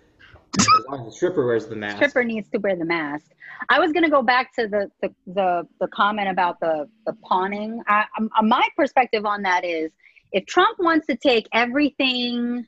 [0.58, 1.98] as long as the stripper wears the mask.
[1.98, 3.32] stripper needs to wear the mask.
[3.70, 7.82] I was gonna go back to the the the, the comment about the the pawning.
[7.88, 9.92] I, um, uh, my perspective on that is,
[10.32, 12.66] if Trump wants to take everything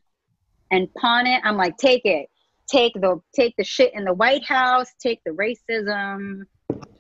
[0.72, 2.28] and pawn it, I'm like, take it,
[2.70, 6.44] take the take the shit in the White House, take the racism,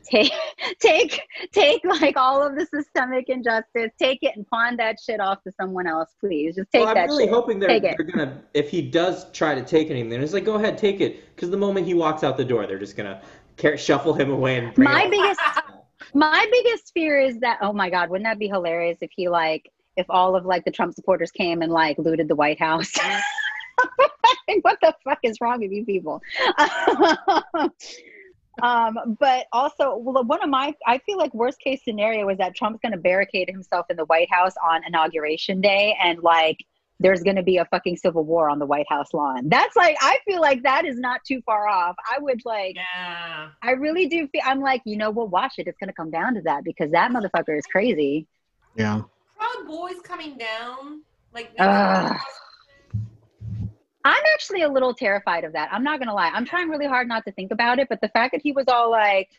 [0.09, 0.31] take
[0.79, 5.43] take take like all of the systemic injustice, take it and pawn that shit off
[5.43, 6.55] to someone else, please.
[6.55, 7.33] Just take well, I'm that really shit.
[7.33, 7.81] hoping they're, it.
[7.81, 8.41] they're gonna.
[8.53, 11.35] If he does try to take anything, then it's like, go ahead, take it.
[11.35, 13.21] Because the moment he walks out the door, they're just gonna
[13.75, 15.39] shuffle him away and bring My biggest
[16.13, 19.69] my biggest fear is that oh my god wouldn't that be hilarious if he like
[19.97, 22.93] if all of like the trump supporters came and like looted the white house
[24.61, 26.21] what the fuck is wrong with you people
[27.53, 27.71] um,
[28.61, 32.55] um but also well, one of my i feel like worst case scenario is that
[32.55, 36.57] trump's going to barricade himself in the white house on inauguration day and like
[36.99, 39.95] there's going to be a fucking civil war on the white house lawn that's like
[40.01, 43.49] i feel like that is not too far off i would like Yeah.
[43.61, 45.67] I really do feel I'm like, you know we'll watch it.
[45.67, 48.27] It's gonna come down to that because that motherfucker is crazy.
[48.75, 49.01] Yeah.
[49.37, 51.01] Proud Boys coming down.
[51.33, 52.17] Like Ugh.
[54.07, 55.69] I'm actually a little terrified of that.
[55.71, 56.29] I'm not gonna lie.
[56.33, 58.65] I'm trying really hard not to think about it, but the fact that he was
[58.67, 59.29] all like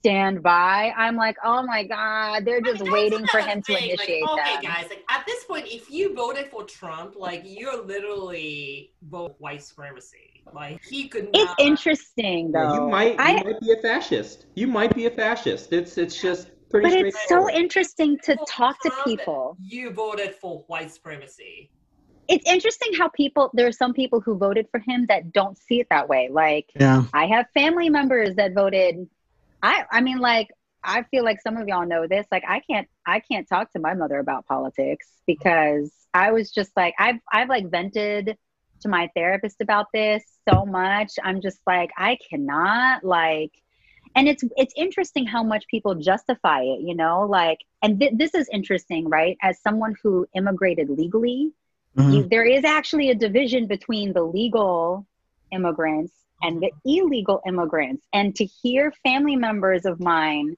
[0.00, 3.62] stand by, I'm like, oh my god, they're I mean, just waiting for another him
[3.62, 4.62] to initiate like, okay, them.
[4.64, 9.62] guys, like at this point, if you voted for Trump, like you're literally vote white
[9.62, 10.44] supremacy.
[10.52, 12.74] Like he could It's interesting Yeah, though.
[12.84, 13.12] you might.
[13.12, 14.46] You I, might be a fascist.
[14.54, 15.72] You might be a fascist.
[15.72, 16.88] It's it's just pretty.
[16.88, 19.56] but it's so interesting to For talk to people.
[19.60, 21.70] You voted for white supremacy.
[22.28, 25.80] It's interesting how people there are some people who voted for him that don't see
[25.80, 26.28] it that way.
[26.30, 27.04] Like Yeah.
[27.12, 29.08] I have family members that voted.
[29.62, 30.48] I I mean, like
[30.84, 32.26] I feel like some of y'all know this.
[32.30, 36.70] Like I can't I can't talk to my mother about politics because I was just
[36.76, 38.36] like I've I've like vented
[38.80, 41.12] to my therapist about this so much.
[41.22, 43.52] I'm just like I cannot like.
[44.14, 48.34] And it's it's interesting how much people justify it, you know, like, and th- this
[48.34, 49.36] is interesting, right?
[49.42, 51.52] As someone who immigrated legally,
[51.98, 52.14] Mhm.
[52.14, 55.06] you, there is actually a division between the legal
[55.52, 58.06] immigrants and the illegal immigrants.
[58.12, 60.56] And to hear family members of mine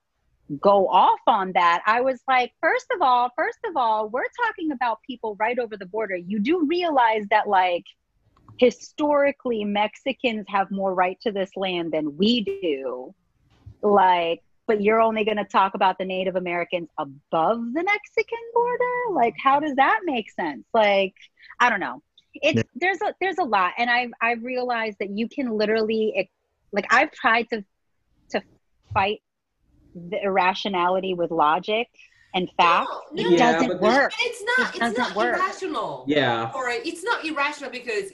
[0.59, 4.71] go off on that, I was like, first of all, first of all, we're talking
[4.71, 6.15] about people right over the border.
[6.15, 7.85] You do realize that, like,
[8.59, 13.15] historically, Mexicans have more right to this land than we do.
[13.81, 18.85] Like, but you're only going to talk about the Native Americans above the Mexican border?
[19.11, 20.63] Like, how does that make sense?
[20.73, 21.13] Like,
[21.59, 22.01] I don't know.
[22.35, 22.63] It's Yeah.
[22.75, 26.31] there's a there's a lot, and I've I've realized that you can literally ex-
[26.71, 27.65] like I've tried to
[28.29, 28.41] to
[28.93, 29.19] fight
[29.93, 31.87] the irrationality with logic
[32.33, 32.89] and fact.
[33.11, 33.35] No, it no.
[33.35, 34.13] Yeah, doesn't but work.
[34.13, 34.59] And it's not.
[34.59, 35.35] It It's doesn't not work.
[35.37, 36.05] irrational.
[36.07, 36.49] Yeah.
[36.55, 38.13] Or it's not irrational because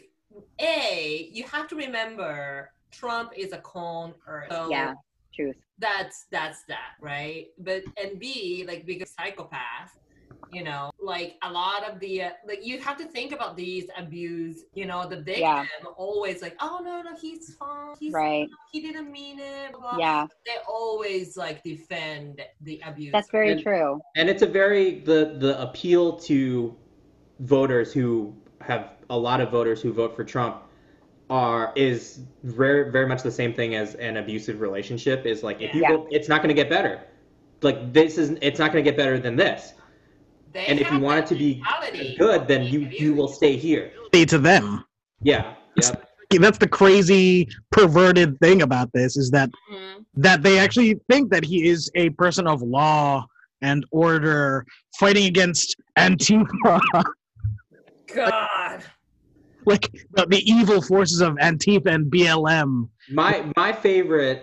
[0.59, 4.95] a you have to remember Trump is a con or so Yeah,
[5.35, 5.57] truth.
[5.79, 9.97] That's that's that right but and b like because psychopath
[10.51, 13.85] you know like a lot of the uh, like you have to think about these
[13.97, 15.65] abuse you know the victim Yeah.
[15.97, 18.47] always like oh no no he's fine he's Right.
[18.71, 19.99] he didn't mean it blah, blah.
[19.99, 23.99] Yeah, they always like defend the abuse that's very And- true.
[24.15, 26.75] and it's a very the the appeal to
[27.39, 30.63] voters who have a lot of voters who vote for Trump
[31.29, 35.73] are is very very much the same thing as an abusive relationship is like if
[35.73, 35.89] you Yeah.
[35.89, 37.01] vote it's not going to get better.
[37.61, 39.73] Like this is it's not going to get better than this.
[40.53, 41.63] They and if you want it to be
[42.17, 43.91] good then you you will stay here.
[44.07, 44.83] Stay to them.
[45.21, 50.05] yeah yep That's the crazy perverted thing about this is that Mhm.
[50.15, 53.25] that they actually think that he is a person of law
[53.61, 54.65] and order
[54.99, 56.79] fighting against Antifa,
[58.13, 58.83] god
[59.73, 62.89] like the, the evil forces of Antifa and BLM.
[63.11, 64.39] my my favorite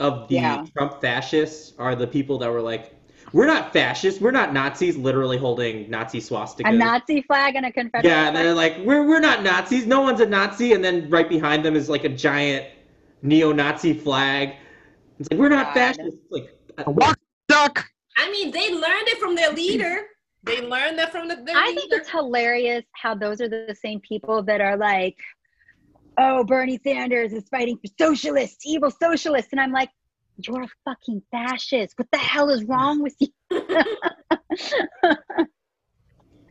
[0.00, 0.64] of the Yeah.
[0.76, 2.92] Trump fascists are the people that were like
[3.32, 7.72] we're not fascists we're not Nazis literally holding Nazi swastikas A Nazi flag and a
[7.72, 9.86] Confederate Yeah, and they're like, we're we're not Nazis.
[9.86, 10.72] No one's a Nazi.
[10.74, 12.66] And then right behind them is like a giant
[13.22, 14.54] neo-Nazi flag.
[15.18, 15.96] It's like we're not God.
[15.96, 16.20] fascists.
[16.30, 17.84] Like, uh, Walk duck.
[18.18, 19.94] i mean they learned it from their leader
[20.46, 23.76] they learn that from the, their I leader think it's hilarious how those are the
[23.78, 25.16] same people that are like,
[26.16, 29.52] oh, Bernie Sanders is fighting for socialists, evil socialists.
[29.52, 29.90] And I'm like,
[30.38, 31.98] You're a fucking fascist.
[31.98, 33.28] What the hell is wrong with you?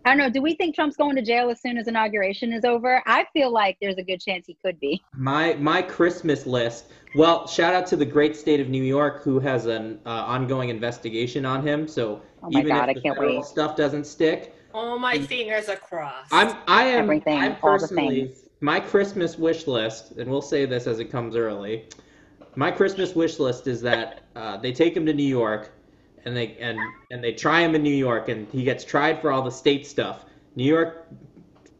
[0.05, 0.29] I don't know.
[0.29, 3.01] Do we think Trump's going to jail as soon as inauguration is over?
[3.07, 5.01] I feel like there's a good chance he could be.
[5.15, 6.85] My my Christmas list.
[7.15, 10.69] Well, shout out to the great state of New York who has an uh, ongoing
[10.69, 11.87] investigation on him.
[11.87, 13.43] So Oh my even God, I if the can't wait.
[13.45, 16.31] stuff doesn't stick, All my fingers are crossed.
[16.31, 18.43] I'm I am Everything, I'm all the personally things.
[18.61, 21.85] my Christmas wish list, and we'll say this as it comes early.
[22.55, 25.71] My Christmas wish list is that uh, they take him to New York,
[26.25, 26.79] and they and
[27.11, 29.87] and they try him in New York, and he gets tried for all the state
[29.87, 30.25] stuff.
[30.55, 31.07] New York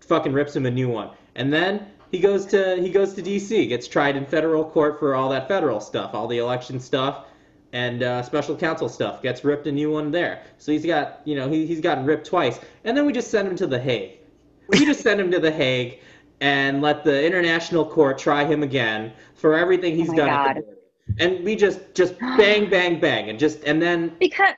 [0.02, 3.68] fucking rips him a new one, and then he goes to he goes to D.C.
[3.68, 7.26] gets tried in federal court for all that federal stuff, all the election stuff.
[7.76, 10.44] And uh, special counsel stuff gets ripped a new one there.
[10.60, 12.58] So he's got, you know, he, he's gotten ripped twice.
[12.86, 14.20] And then we just send him to The Hague.
[14.70, 16.00] We just send him to The Hague
[16.40, 20.78] and let the international court try him again for everything he's Oh done at the.
[21.20, 24.54] And we just just bang bang bang and just and then Because,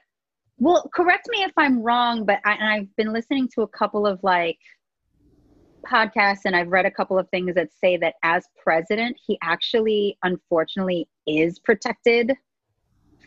[0.59, 4.05] well, correct me if I'm wrong, but I, and I've been listening to a couple
[4.05, 4.59] of like
[5.85, 10.19] podcasts and I've read a couple of things that say that as president, he actually,
[10.21, 12.31] unfortunately, is protected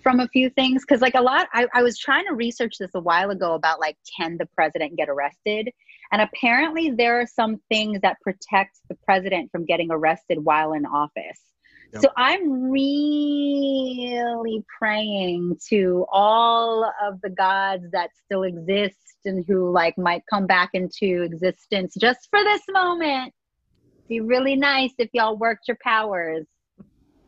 [0.02, 0.82] from a few things.
[0.82, 3.80] Because, like, a lot, I, I was trying to research this a while ago about
[3.80, 5.70] like, can the president get arrested?
[6.12, 10.84] And apparently, there are some things that protect the president from getting arrested while in
[10.86, 11.40] office.
[11.92, 12.02] Yep.
[12.02, 19.98] So I'm really praying to all of the gods that still exist and who like
[19.98, 23.34] might come back into existence just for this moment.
[24.08, 26.46] Be really nice if y'all worked your powers.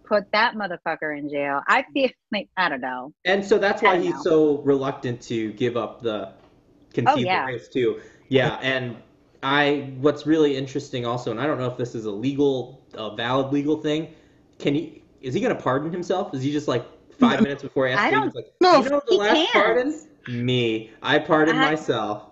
[0.04, 1.60] Put that motherfucker in jail.
[1.68, 3.12] I feel like I don't know.
[3.24, 4.22] and so that's why he's know.
[4.22, 6.32] so reluctant to give up the
[6.92, 7.46] concede Oh, yeah.
[7.46, 8.00] race too.
[8.28, 8.96] Yeah, and
[9.42, 13.14] I what's really interesting also, and I don't know if this is a legal, a
[13.16, 14.08] valid legal thing.
[14.58, 15.02] Can he?
[15.20, 16.34] Is he going to pardon himself?
[16.34, 16.84] Is he just like
[17.18, 17.44] five No.
[17.44, 19.52] minutes before he has I don't- like, No, you know the last can't.
[19.52, 20.00] pardon?
[20.28, 20.90] Me.
[21.02, 22.24] I pardoned I- myself.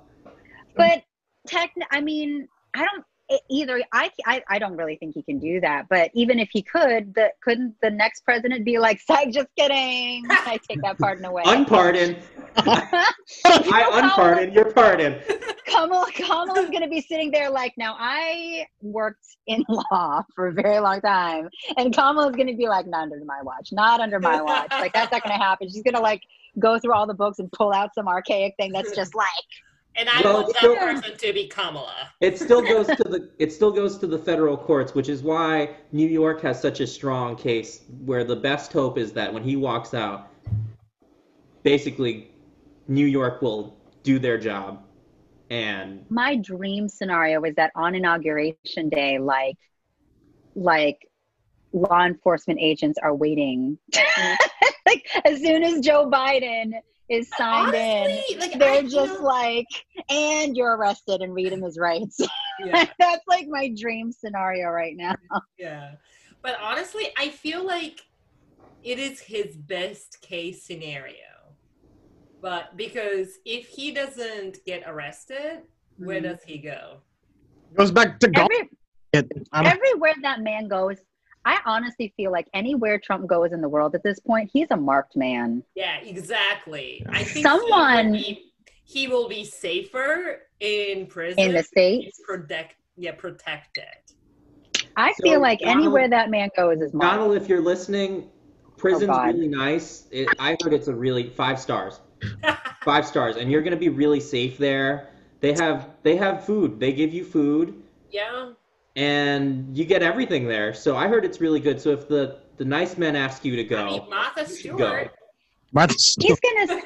[0.76, 1.02] But
[1.46, 3.04] tech, I mean, I don't
[3.48, 3.82] either.
[3.92, 5.88] I, I I don't really think he can do that.
[5.88, 10.24] But even if he could, the couldn't the next president be like, "Psych, just kidding.
[10.30, 12.16] I take that pardon away." Unpardon.
[12.56, 13.04] I
[13.44, 15.20] Kamala- unpardon your pardon.
[15.66, 20.52] Kamala, Kamala's going to be sitting there like, now I worked in law for a
[20.52, 21.48] very long time.
[21.76, 24.70] And Kamala's going to be like, not under my watch, not under my watch.
[24.70, 25.68] Like, that's not going to happen.
[25.68, 26.22] She's going to like
[26.58, 29.28] go through all the books and pull out some archaic thing that's just like,
[29.96, 32.10] and I Well, want that still- person to be Kamala.
[32.20, 35.76] It still goes to the it still goes to the federal courts, which is why
[35.92, 39.56] New York has such a strong case where the best hope is that when he
[39.56, 40.28] walks out,
[41.62, 42.30] basically
[42.88, 44.82] New York will do their job
[45.50, 49.56] and my dream scenario is that on inauguration day, like,
[50.54, 51.08] like
[51.72, 53.76] law enforcement agents are waiting.
[54.86, 56.72] like, as soon as Joe Biden
[57.10, 59.66] is signed in, like, they're I just feel- like,
[60.08, 62.18] and you're arrested and read him his rights.
[62.64, 65.14] yeah, That's like my dream scenario right now.
[65.58, 65.92] yeah.
[66.42, 68.00] But honestly, I feel like
[68.82, 71.14] it is his best case scenario.
[72.40, 75.62] But because if he doesn't get arrested,
[75.98, 76.22] where Mhm.
[76.24, 77.02] does he go?
[77.76, 78.48] goes back to golf.
[79.12, 80.96] Every, I everywhere that man goes,
[81.44, 84.76] I honestly feel like anywhere Trump goes in the world at this point, he's a
[84.76, 85.62] marked man.
[85.74, 87.04] Yeah, exactly.
[87.08, 88.52] I think Someone- he will, be,
[88.84, 92.20] he will be safer in prison In the States?
[92.26, 93.84] Protect, yeah, protected.
[94.96, 97.16] I So, feel like Donald- anywhere that man goes is marked.
[97.16, 98.28] Donald, if you're listening,
[98.76, 100.06] prison's Oh, really nice.
[100.10, 102.00] It, I heard it's a really five stars,
[102.84, 105.08] five stars, and you're gonna be really safe there.
[105.40, 106.78] They have they have food.
[106.80, 108.50] They give you food, yeah.
[108.96, 110.74] And you get everything there.
[110.74, 111.80] So I heard it's really good.
[111.80, 114.76] So if the the nice men ask you to go, I mean, Martha you should
[114.76, 114.88] go.
[114.88, 115.10] Stewart.
[115.72, 116.82] That's He's gonna.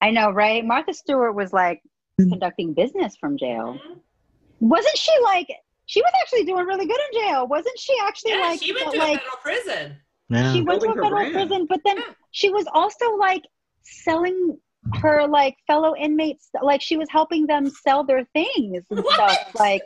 [0.00, 0.64] I know, right?
[0.64, 1.82] Martha Stewart was like
[2.18, 3.78] conducting business from jail.
[3.78, 4.68] Mm-hmm.
[4.68, 5.48] Wasn't she like?
[5.86, 7.46] She was actually doing really good in jail.
[7.46, 8.62] Wasn't she actually yeah, like?
[8.62, 9.96] she went to like a federal prison.
[10.28, 10.52] yeah.
[10.52, 12.04] she went to a federal prison, but then Yeah.
[12.30, 13.42] she was also like
[13.82, 14.58] selling
[15.00, 19.14] her like fellow inmates like she was helping them sell their things and What?
[19.14, 19.82] stuff like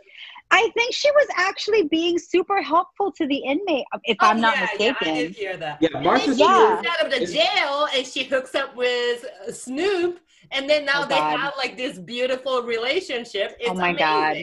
[0.53, 4.55] i think she was actually being super helpful to the inmate if i'm Oh, not
[4.55, 5.79] yeah, mistaken Yeah, I did hear that.
[5.81, 8.77] Yeah, And Martha then she Stewart moves out of the jail and she hooks up
[8.77, 10.21] with uh, Snoop,
[10.53, 11.39] and then now Oh, they God.
[11.39, 13.57] have like this beautiful relationship.
[13.59, 13.99] It's Oh, my amazing.
[13.99, 14.37] God.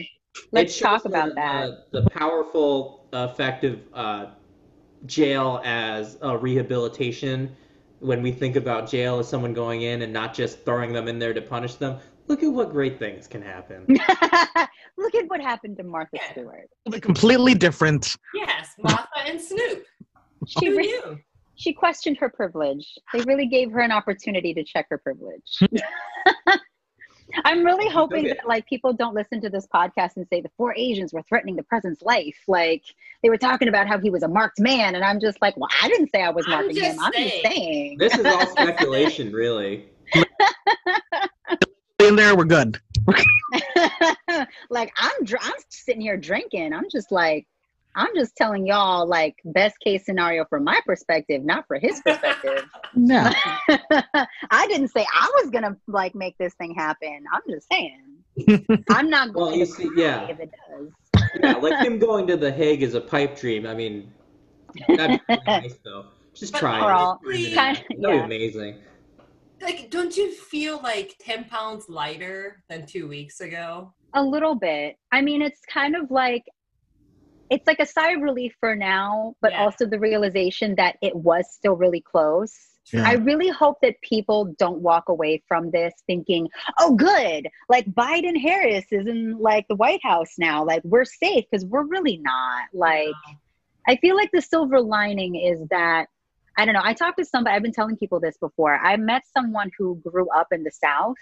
[0.52, 4.26] Let's talk the- about that The, the powerful effect of uh,
[5.06, 7.54] jail as a rehabilitation.
[8.00, 11.18] When we think about jail as someone going in and not just throwing them in
[11.18, 11.98] there to punish them,
[12.30, 13.84] look at what great things can happen.
[14.96, 16.30] look at what happened to martha Yeah.
[16.32, 16.70] stewart
[17.02, 18.16] completely different.
[18.34, 19.84] Yes, Martha and Snoop.
[20.46, 21.18] she, Who re- knew?
[21.56, 22.86] she questioned her privilege.
[23.12, 25.58] They really gave her an opportunity to check her privilege.
[27.44, 28.34] I'm really hoping Okay.
[28.34, 31.54] that like people don't listen to this podcast and say the four Asians were threatening
[31.56, 32.36] the president's life.
[32.48, 32.82] Like
[33.22, 35.68] they were talking about how he was a marked man, and I'm just like, well,
[35.82, 36.98] I didn't say I was I'm marking just him.
[37.00, 37.42] I'm just saying.
[37.44, 37.98] saying.
[37.98, 39.88] This is all speculation, really.
[42.10, 42.76] In there, we're good.
[44.68, 46.72] like I'm, dr- I'm sitting here drinking.
[46.72, 47.46] I'm just like,
[47.94, 52.64] I'm just telling y'all like best case scenario from my perspective, not for his perspective.
[52.96, 53.30] no,
[54.50, 57.22] I didn't say I was gonna like make this thing happen.
[57.32, 58.80] I'm just saying.
[58.90, 60.26] I'm not Well, going you to see, yeah.
[60.26, 60.88] if it does.
[61.40, 63.66] Yeah, like him going to The Hague is a pipe dream.
[63.68, 64.12] I mean,
[64.88, 66.06] that'd be nice, though.
[66.34, 66.80] Just But try it.
[66.80, 68.24] Carl, Just kind- That'd be yeah.
[68.24, 68.78] amazing.
[69.60, 73.92] Like, don't you feel like 10 pounds lighter than two weeks ago?
[74.14, 74.96] A little bit.
[75.12, 76.44] I mean, it's kind of like
[77.50, 79.64] it's like a sigh of relief for now, but Yeah.
[79.64, 82.56] also the realization that it was still really close.
[82.92, 83.02] Yeah.
[83.06, 86.48] I really hope that people don't walk away from this thinking,
[86.78, 87.48] "Oh, good!
[87.68, 90.64] Like Biden Harris is in like the White House now.
[90.64, 92.68] Like we're safe," because we're really not.
[92.72, 93.14] Like
[93.88, 96.08] I feel like the silver lining is that
[96.56, 96.82] I don't know.
[96.82, 97.56] I talked to somebody.
[97.56, 98.76] I've been telling people this before.
[98.76, 101.16] I met someone who grew up in the South,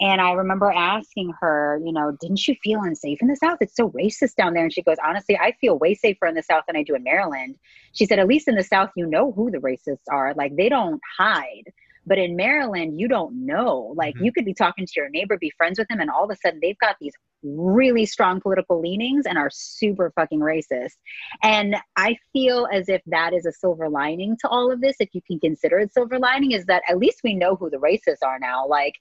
[0.00, 3.58] and I remember asking her, you know, didn't you feel unsafe in the South?
[3.60, 4.64] It's so racist down there.
[4.64, 7.02] And she goes, honestly, I feel way safer in the South than I do in
[7.02, 7.56] Maryland.
[7.92, 10.34] She said, at least in the South, you know who the racists are.
[10.34, 11.72] Like they don't hide.
[12.04, 13.94] But in Maryland, you don't know.
[13.96, 14.24] Like Mhm.
[14.26, 16.36] you could be talking to your neighbor, be friends with him, and all of a
[16.36, 17.14] sudden they've got these
[17.56, 20.96] really strong political leanings and are super fucking racist.
[21.42, 25.10] And I feel as if that is a silver lining to all of this, if
[25.12, 28.24] you can consider it silver lining, is that at least we know who the racists
[28.24, 28.66] are now.
[28.66, 28.94] Like,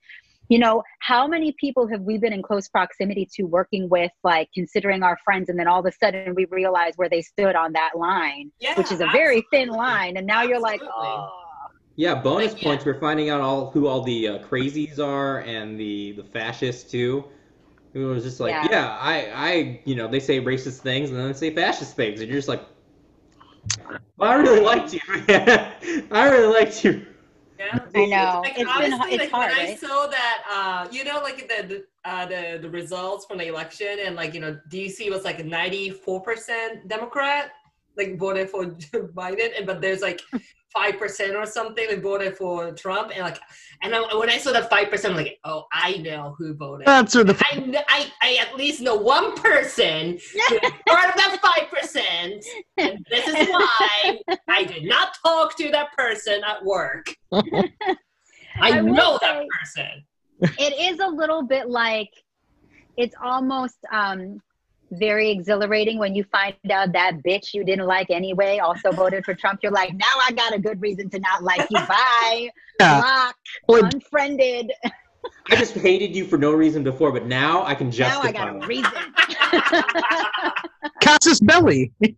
[0.47, 4.49] you know, how many people have we been in close proximity to working with, like
[4.53, 7.73] considering our friends, and then all of a sudden we realize where they stood on
[7.73, 10.17] that line, Yeah, which is a very thin line.
[10.17, 11.41] And now you're like, oh.
[11.97, 12.67] Yeah, bonus Like, yeah.
[12.67, 12.85] points.
[12.85, 17.23] We're finding out all who all the uh, crazies are and the the fascists too.
[17.95, 18.67] It was just like, Yeah.
[18.69, 18.97] yeah.
[18.99, 22.29] I, I, you know, they say racist things and then they say fascist things, and
[22.29, 22.61] you're just like,
[24.17, 24.99] well, I really liked you.
[25.09, 27.05] I really liked you.
[27.57, 27.79] Yeah.
[27.95, 28.41] I know.
[28.43, 31.47] Like, It's been honestly, it's like hard, when I saw that, uh, you know, like
[31.47, 35.23] the the, uh, the the results from the election, and like you know, DC was
[35.23, 37.51] like ninety four percent Democrat,
[37.97, 38.65] like voted for
[39.15, 40.21] Biden, and but there's like
[40.73, 43.39] five percent or something that voted for Trump, and like,
[43.81, 46.87] and I, when I saw that five percent, I'm like, oh, I know who voted.
[46.87, 50.19] That's the I, I, I at least know one person
[50.49, 52.45] who is part of that five percent,
[52.77, 57.15] and this is why I did not talk to that person at work.
[57.31, 57.71] I,
[58.61, 60.03] I know that person.
[60.41, 62.09] it is a little bit like
[62.97, 64.41] it's almost um
[64.91, 69.33] very exhilarating when you find out that bitch you didn't like anyway also voted for
[69.33, 69.59] Trump.
[69.63, 71.79] You're like, now I got a good reason to not like you.
[71.87, 72.49] Bye.
[72.81, 72.99] Yeah.
[72.99, 73.35] Block.
[73.69, 74.69] Well, Unfriended.
[75.49, 78.31] I just hated you for no reason before, but now I can justify.
[78.31, 78.91] Now justify I got a reason.
[81.01, 81.93] Cassius Belly.
[82.01, 82.11] You're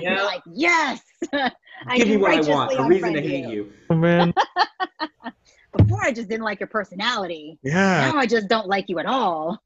[0.00, 0.24] Yeah.
[0.24, 1.00] like, yes.
[1.32, 1.52] I
[1.96, 3.72] Give me what I want, a reason to unfriend hate you.
[3.88, 4.34] Oh, man.
[5.76, 7.56] Before I just didn't like your personality.
[7.62, 8.10] Yeah.
[8.12, 9.62] Now I just don't like you at all.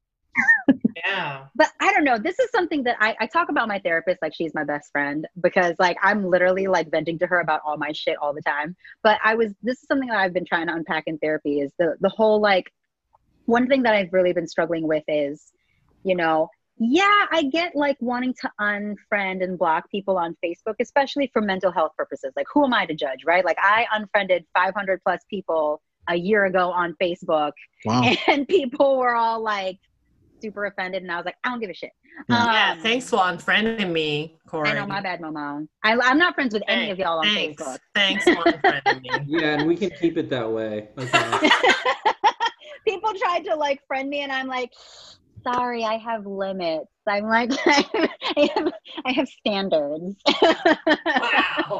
[0.95, 1.45] Yeah.
[1.55, 2.17] but I don't know.
[2.17, 5.27] This is something that I, I talk about my therapist like she's my best friend
[5.41, 8.75] because like I'm literally like venting to her about all my shit all the time.
[9.03, 11.71] But I was this is something that I've been trying to unpack in therapy is
[11.79, 12.71] the the whole like
[13.45, 15.51] one thing that I've really been struggling with is,
[16.03, 21.29] you know, yeah, I get like wanting to unfriend and block people on Facebook, especially
[21.33, 22.31] for mental health purposes.
[22.37, 23.43] Like, who am I to judge, right?
[23.43, 27.51] Like, I unfriended 500 plus people a year ago on Facebook,
[27.83, 28.13] Wow.
[28.27, 29.79] and people were all like
[30.41, 31.91] super offended, and I was like, I don't give a shit.
[32.29, 32.45] Yeah.
[32.45, 32.71] yeah.
[32.73, 34.69] Um, Thanks for unfriending me, Corey.
[34.69, 35.67] I know, my bad, Momo.
[35.83, 37.61] I, I'm not friends with any of y'all on Thanks.
[37.61, 37.79] Facebook.
[37.95, 39.09] Thanks for unfriending me.
[39.27, 40.89] Yeah, and we can keep it that way.
[40.97, 41.49] Okay.
[42.87, 44.71] People tried to like friend me, and I'm like,
[45.43, 46.87] sorry, I have limits.
[47.07, 48.73] I'm like, I have,
[49.05, 50.15] I have standards.
[51.05, 51.79] Wow.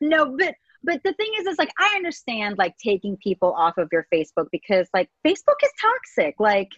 [0.00, 3.88] no, but but the thing is, is like I understand like taking people off of
[3.92, 6.36] your Facebook because like Facebook is toxic.
[6.38, 6.70] Like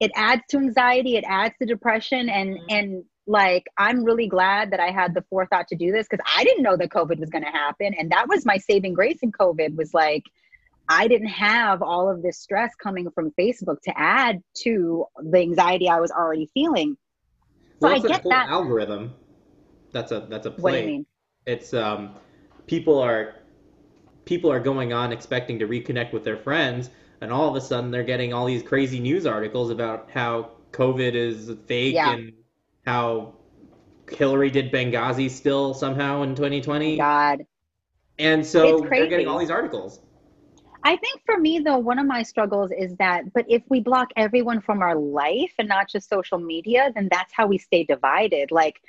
[0.00, 2.64] it adds to anxiety, it adds to depression, and Mhm.
[2.70, 6.42] and like I'm really glad that I had the forethought to do this because I
[6.44, 9.32] didn't know that COVID was going to happen, and that was my saving grace in
[9.32, 10.24] COVID was like.
[10.92, 15.88] I didn't have all of this stress coming from Facebook to add to the anxiety
[15.88, 16.96] I was already feeling.
[17.80, 18.48] So well, I get that.
[18.48, 19.14] algorithm.
[19.92, 20.62] That's a that's a play.
[20.62, 21.06] What do you mean?
[21.46, 22.16] It's um,
[22.66, 23.36] people are
[24.24, 26.90] people are going on expecting to reconnect with their friends,
[27.20, 31.14] and all of a sudden they're getting all these crazy news articles about how COVID
[31.14, 32.14] is fake Yeah.
[32.14, 32.32] and
[32.86, 33.34] how
[34.10, 37.46] Hillary did Benghazi still somehow in 2020, God.
[38.18, 40.00] and so they're getting all these articles.
[40.82, 44.10] I think for me though, one of my struggles is that, but if we block
[44.16, 48.50] everyone from our life and not just social media, then that's how we stay divided.
[48.50, 48.80] Like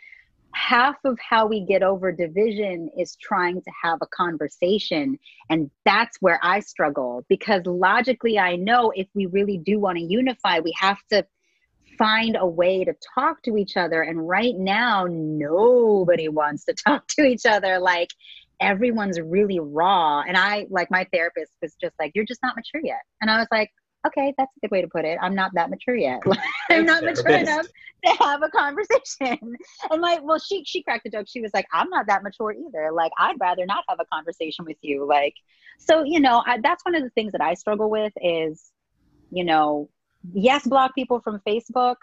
[0.54, 5.18] half of how we get over division is trying to have a conversation.
[5.50, 10.04] And that's where I struggle because logically, I know if we really do want to
[10.04, 11.26] unify, we have to
[11.98, 14.02] find a way to talk to each other.
[14.02, 17.80] And right now, nobody wants to talk to each other.
[17.80, 18.10] Like,
[18.60, 20.22] everyone's really raw.
[20.22, 23.02] And I, like, my therapist was just like, You're just not mature yet.
[23.22, 23.72] And I was like,
[24.06, 25.18] Okay, that's a good way to put it.
[25.22, 26.22] I'm not that mature yet.
[26.70, 27.68] I'm not mature enough
[28.06, 29.38] to have a conversation.
[29.92, 31.28] And like, well, she she cracked a joke.
[31.30, 32.92] She was like, I'm not that mature either.
[32.92, 35.06] Like, I'd rather not have a conversation with you.
[35.08, 35.36] Like,
[35.78, 38.72] so you know, I, that's one of the things that I struggle with is,
[39.30, 39.90] you know,
[40.34, 41.98] yes, block people from Facebook,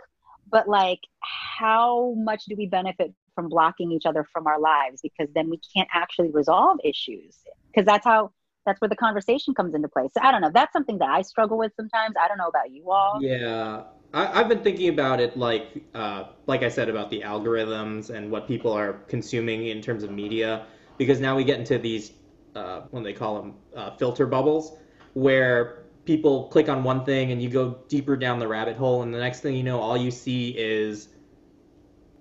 [0.51, 5.01] but like, how much do we benefit from blocking each other from our lives?
[5.03, 7.37] Because then we can't actually resolve issues.
[7.73, 8.33] Because that's how
[8.69, 10.09] that's where the conversation comes into play.
[10.15, 10.51] So I don't know.
[10.53, 12.15] That's something that I struggle with sometimes.
[12.23, 13.19] I don't know about you all.
[13.21, 18.11] Yeah, I, I've been thinking about it like, uh, like I said about the algorithms
[18.11, 20.67] and what people are consuming in terms of media,
[20.99, 22.13] because now we get into these,
[22.55, 24.77] uh, what do they call them, uh, filter bubbles,
[25.15, 29.13] where people click on one thing and you go deeper down the rabbit hole, and
[29.13, 31.09] the next thing you know, all you see is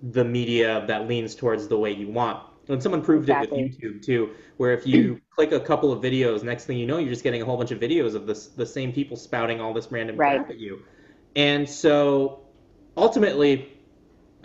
[0.02, 2.42] the media that leans towards the way you want.
[2.68, 3.60] And someone proved Exactly.
[3.60, 6.86] it with YouTube too, where if you click a couple of videos, next thing you
[6.86, 9.60] know, you're just getting a whole bunch of videos of this, the same people spouting
[9.60, 10.36] all this random Right.
[10.36, 10.80] crap at you.
[11.36, 12.44] And so
[12.96, 13.72] ultimately,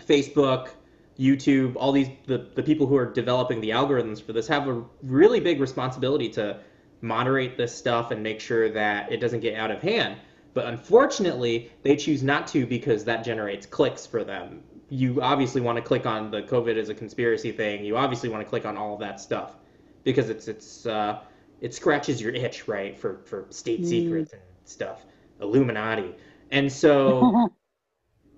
[0.06, 0.70] Facebook,
[1.18, 4.84] YouTube, all these the, the people who are developing the algorithms for this have a
[5.02, 6.60] really big responsibility to
[7.00, 10.18] moderate this stuff and make sure that it doesn't get out of hand.
[10.54, 14.62] But unfortunately, they choose not to because that generates clicks for them.
[14.90, 17.84] You obviously want to click on the COVID as a conspiracy thing.
[17.84, 19.56] You obviously want to click on all of that stuff
[20.04, 21.20] because it's it's uh,
[21.60, 22.96] it scratches your itch, right?
[22.98, 23.88] For for state Mm.
[23.88, 25.06] secrets and stuff,
[25.40, 26.14] Illuminati,
[26.50, 27.50] and so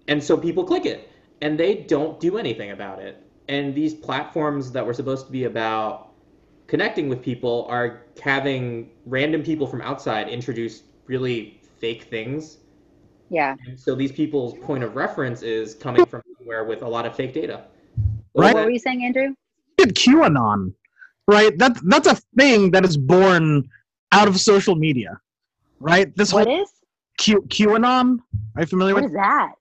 [0.08, 4.72] and so people click it and they don't do anything about it and these platforms
[4.72, 6.12] that were supposed to be about
[6.66, 12.58] connecting with people are having random people from outside introduce really fake things
[13.28, 13.56] yeah.
[13.66, 17.14] and so these people's point of reference is coming from somewhere with a lot of
[17.14, 17.64] fake data
[18.38, 18.54] Right.
[18.54, 19.34] What were you saying, Andrew?
[19.80, 20.74] at QAnon,
[21.26, 21.56] right?
[21.56, 23.66] That that's a thing that is born
[24.12, 25.18] out of social media,
[25.80, 26.14] right?
[26.16, 26.70] This What whole is?
[27.16, 28.18] Q QAnon.
[28.54, 29.12] Are you familiar What with?
[29.12, 29.54] is that?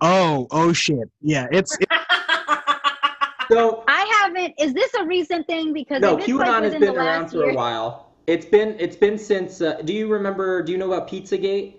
[0.00, 1.10] Oh, oh shit.
[1.20, 1.88] Yeah, it's it,
[3.50, 4.54] so I haven't.
[4.56, 5.72] Is this a recent thing?
[5.72, 9.18] Because no qanon like has been around last for a while it's been it's been
[9.18, 11.74] since uh, do you remember do you know about pizzagate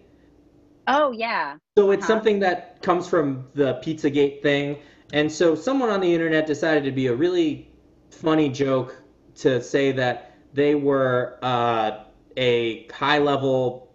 [0.88, 1.58] Oh yeah.
[1.78, 2.08] So it's Uh-huh.
[2.08, 4.78] something that comes from the Pizzagate thing.
[5.14, 7.72] And so someone on the internet decided to be a really
[8.12, 9.02] funny joke
[9.36, 12.04] to say that they were uh,
[12.36, 13.94] a high level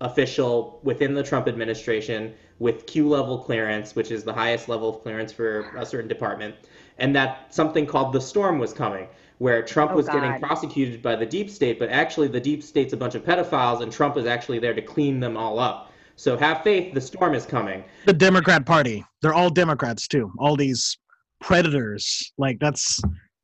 [0.00, 5.02] official within the Trump administration with Q level clearance, which is the highest level of
[5.02, 6.54] clearance for a certain department,
[6.98, 9.08] and that something called the storm was coming,
[9.38, 12.92] where Trump Oh, was getting prosecuted by the deep state, but actually the deep state's
[12.92, 15.85] a bunch of pedophiles, and Trump is actually there to clean them all up.
[16.16, 17.84] So have faith, the storm is coming.
[18.06, 19.04] the Democrat Party.
[19.22, 20.32] They're all Democrats too.
[20.38, 20.96] All these
[21.40, 22.32] predators.
[22.38, 23.00] Like that's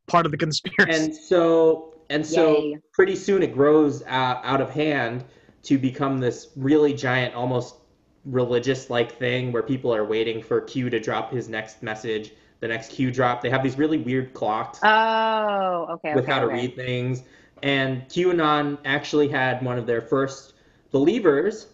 [0.06, 1.04] part of the conspiracy.
[1.04, 2.78] And so and so Yay.
[2.92, 5.24] pretty soon it grows out, out of hand
[5.64, 7.76] to become this really giant, almost
[8.24, 12.68] religious like thing where people are waiting for Q to drop his next message, the
[12.68, 13.42] next Q drop.
[13.42, 16.14] They have these really weird clocks Oh, okay.
[16.14, 16.54] with okay, how to okay.
[16.54, 17.22] read things.
[17.62, 20.54] And QAnon actually had one of their first
[20.90, 21.68] believers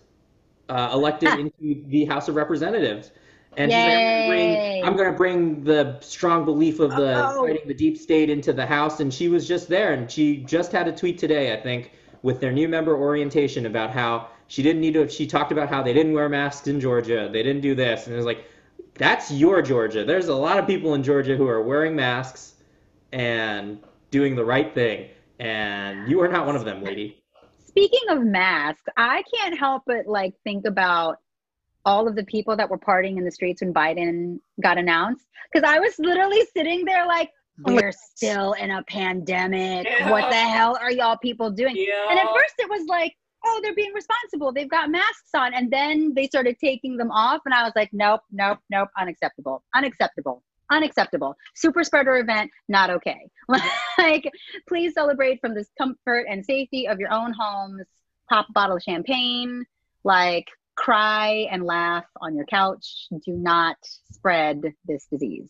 [0.69, 3.11] uh, elected into the House of Representatives.
[3.57, 7.47] And she's like, I'm going to bring the strong belief of the Oh.
[7.47, 9.01] fighting the deep state into the House.
[9.01, 9.93] And she was just there.
[9.95, 11.93] And she just had a tweet today, I think,
[12.23, 15.09] with their new member orientation about how she didn't need to.
[15.09, 17.29] She talked about how they didn't wear masks in Georgia.
[17.33, 18.07] They didn't do this.
[18.07, 18.45] And it was like,
[18.95, 20.05] that's your Georgia.
[20.05, 22.55] There's a lot of people in Georgia who are wearing masks
[23.13, 23.79] and
[24.11, 25.09] doing the right thing.
[25.41, 27.23] And you are not one of them, lady.
[27.69, 31.19] Speaking of masks, I can't help but like think about
[31.85, 35.27] all of the people that were partying in the streets when Biden got announced.
[35.53, 37.31] Because I was literally sitting there like,
[37.67, 39.87] oh we're still in a pandemic.
[40.07, 41.77] What the hell are y'all people doing?
[41.77, 42.11] Yeah.
[42.11, 43.15] And at first it was like,
[43.45, 44.53] oh, they're being responsible.
[44.53, 45.55] They've got masks on.
[45.55, 47.43] And then they started taking them off.
[47.45, 49.63] And I was like, nope, nope, nope, unacceptable.
[49.75, 50.43] Unacceptable.
[50.71, 51.35] Unacceptable.
[51.55, 53.29] Super spreader event, not okay.
[53.99, 54.31] like,
[54.67, 57.87] please celebrate from the comfort and safety of your own homes.
[58.29, 59.65] Pop a bottle of champagne.
[60.05, 60.47] Like,
[60.77, 63.07] cry and laugh on your couch.
[63.25, 63.77] Do not
[64.13, 65.49] spread this disease.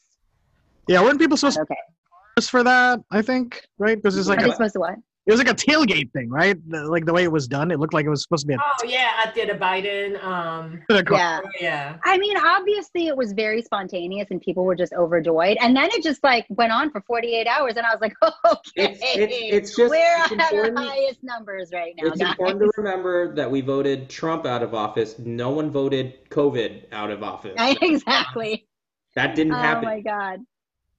[0.87, 1.75] Yeah, weren't people supposed Okay.
[1.75, 3.01] to for that?
[3.11, 4.95] I think right because it's like Are they supposed to what?
[5.29, 6.57] It was like a tailgate thing, right?
[6.71, 8.55] The- like the way it was done, it looked like it was supposed to be
[8.55, 8.59] a.
[8.61, 10.23] Oh yeah, I did a Biden.
[10.25, 11.41] Um, Yeah.
[11.61, 11.97] yeah.
[12.05, 15.59] I mean, obviously it was very spontaneous and people were just overjoyed.
[15.61, 18.61] And then it just like went on for 48 hours and I was like, okay,
[18.77, 22.31] It's- it's- it's just- we're it's at our highest numbers right now, It's guys.
[22.31, 25.19] important to remember that we voted Trump out of office.
[25.19, 27.55] No one voted COVID out of office.
[27.83, 28.67] exactly.
[29.15, 29.85] That didn't happen.
[29.85, 30.39] Oh my god.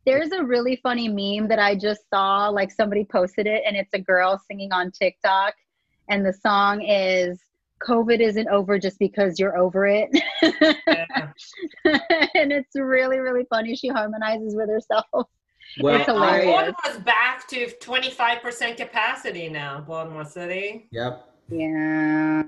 [0.06, 2.50] There's a really funny meme that I just saw.
[2.50, 5.54] Like somebody posted it, and it's a girl singing on TikTok,
[6.10, 7.40] and the song is
[7.84, 10.10] "COVID isn't over just because you're over it,"
[10.88, 11.06] yeah.
[12.36, 13.76] and it's really really funny.
[13.76, 15.06] She harmonizes with herself.
[15.82, 16.48] well, It's hilarious.
[16.48, 20.54] I, Baltimore's back to 25% capacity now, Baltimore City.
[20.86, 20.88] Eh?
[20.92, 21.26] yep.
[21.50, 22.44] Yeah.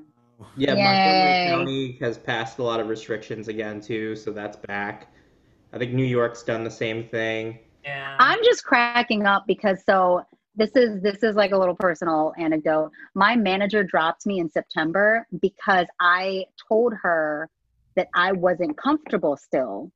[0.57, 0.83] Yeah, Yay.
[0.83, 5.13] Montgomery County has passed a lot of restrictions again too, so that's back.
[5.74, 7.59] I think New York's done the same thing.
[7.84, 8.15] Yeah.
[8.19, 10.24] I'm just cracking up because so
[10.55, 12.91] this is this is like a little personal anecdote.
[13.15, 17.49] My manager dropped me in September because I told her
[17.95, 19.91] that I wasn't comfortable still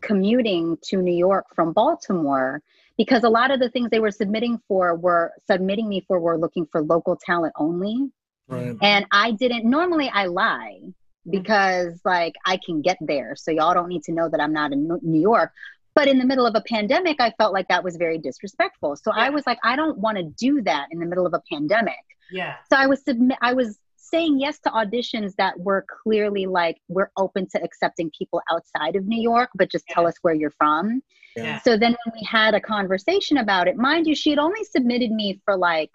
[0.00, 2.62] commuting to New York from Baltimore
[2.98, 6.38] because a lot of the things they were submitting for were submitting me for were
[6.38, 8.10] looking for local talent only
[8.48, 8.76] Right.
[8.80, 10.80] and I didn't normally I lie
[11.26, 11.38] Mm-hmm.
[11.42, 13.34] because like I can get there.
[13.36, 15.52] So y'all don't need to know that I'm not in New- York.
[15.94, 18.96] But in the middle of a pandemic, I felt like that was very disrespectful.
[18.96, 21.42] So I was like, I don't want to do that in the middle of a
[21.50, 22.04] pandemic.
[22.30, 22.56] yeah.
[22.70, 27.10] So I was submit I was saying yes to auditions that were clearly like we're
[27.16, 31.02] open to accepting people outside of New York, but just tell us where you're from.
[31.34, 31.60] Yeah.
[31.60, 35.10] So then when we had a conversation about it, mind you, she had only submitted
[35.10, 35.90] me for like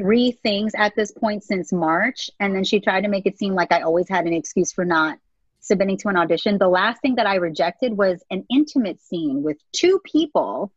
[0.00, 2.30] three things at this point since March.
[2.40, 4.84] And then she tried to make it seem like I always had an excuse for
[4.84, 5.18] not
[5.60, 6.56] submitting to an audition.
[6.56, 10.72] The last thing that I rejected was an intimate scene with two people.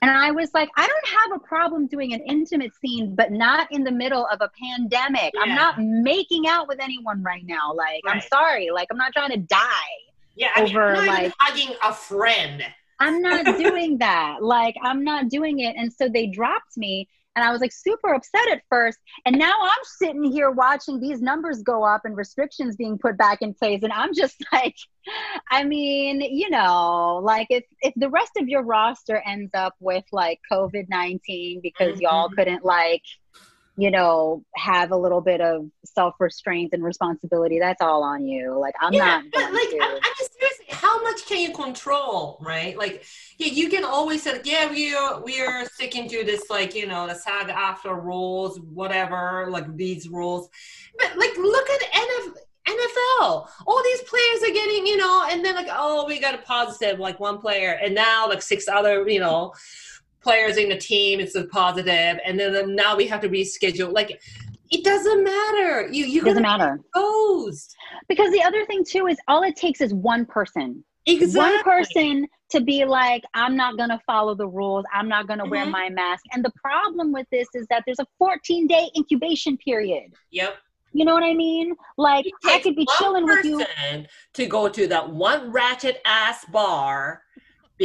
[0.00, 3.66] And I was like, I don't have a problem doing an intimate scene, but not
[3.72, 5.32] in the middle of a pandemic.
[5.40, 7.72] I'm not making out with anyone right now.
[7.74, 8.70] Like, I'm sorry.
[8.70, 9.66] Like, I'm not trying to die.
[10.36, 10.50] Yeah.
[10.54, 12.64] I mean, Over, I'm not even like- hugging a friend.
[13.00, 14.42] I'm not doing that.
[14.42, 15.74] Like, I'm not doing it.
[15.76, 17.08] And so they dropped me.
[17.34, 18.98] And I was like super upset at first.
[19.24, 23.38] And now I'm sitting here watching these numbers go up and restrictions being put back
[23.40, 23.82] in place.
[23.82, 24.76] And I'm just like,
[25.50, 30.04] I mean, you know, like if, if the rest of your roster ends up with
[30.12, 32.34] like COVID 19 because y'all Mhm.
[32.36, 33.02] couldn't like,
[33.76, 38.58] you know, have a little bit of self restraint and responsibility, that's all on you.
[38.58, 39.78] Like, I'm yeah, not but like, to.
[39.80, 42.76] I, I mean, seriously, how much can you control, right?
[42.76, 43.04] Like,
[43.38, 46.86] yeah, you can always say, yeah, we are we are sticking to this, like, you
[46.86, 50.50] know, the SAG-AFTRA rules, whatever, like these rules.
[50.98, 52.34] But like, look at NF,
[52.68, 53.48] NFL.
[53.66, 56.98] All these players are getting, you know, and then like, oh, we got a positive,
[56.98, 59.54] like one player, and now like six other, you know,
[60.22, 63.92] players in the team, it's a positive, and then now we have to reschedule.
[63.92, 64.20] Like,
[64.70, 65.88] it doesn't matter.
[65.92, 66.78] You you doesn't matter.
[66.80, 67.74] exposed.
[68.08, 70.82] Because the other thing too is all it takes is one person.
[71.06, 71.40] Exactly.
[71.40, 74.84] One person to be like, I'm not gonna follow the rules.
[74.94, 75.70] I'm not gonna wear Mhm.
[75.72, 76.24] my mask.
[76.32, 80.12] And the problem with this is that there's a 14 day incubation period.
[80.30, 80.56] Yep.
[80.94, 81.74] You know what I mean?
[81.98, 83.64] Like I could be chilling with you.
[84.34, 87.22] to go to that one ratchet ass bar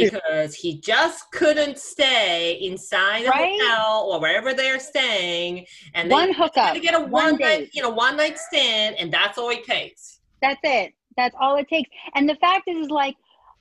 [0.04, 3.58] because he just couldn't stay inside the Right?
[3.60, 7.60] hotel or wherever they're staying, and One they hookup, to get a one one, date.
[7.60, 10.20] night, you know, one night stand, and that's all it takes.
[10.42, 10.92] That's it.
[11.16, 11.90] That's all it takes.
[12.14, 13.16] And the fact is, is like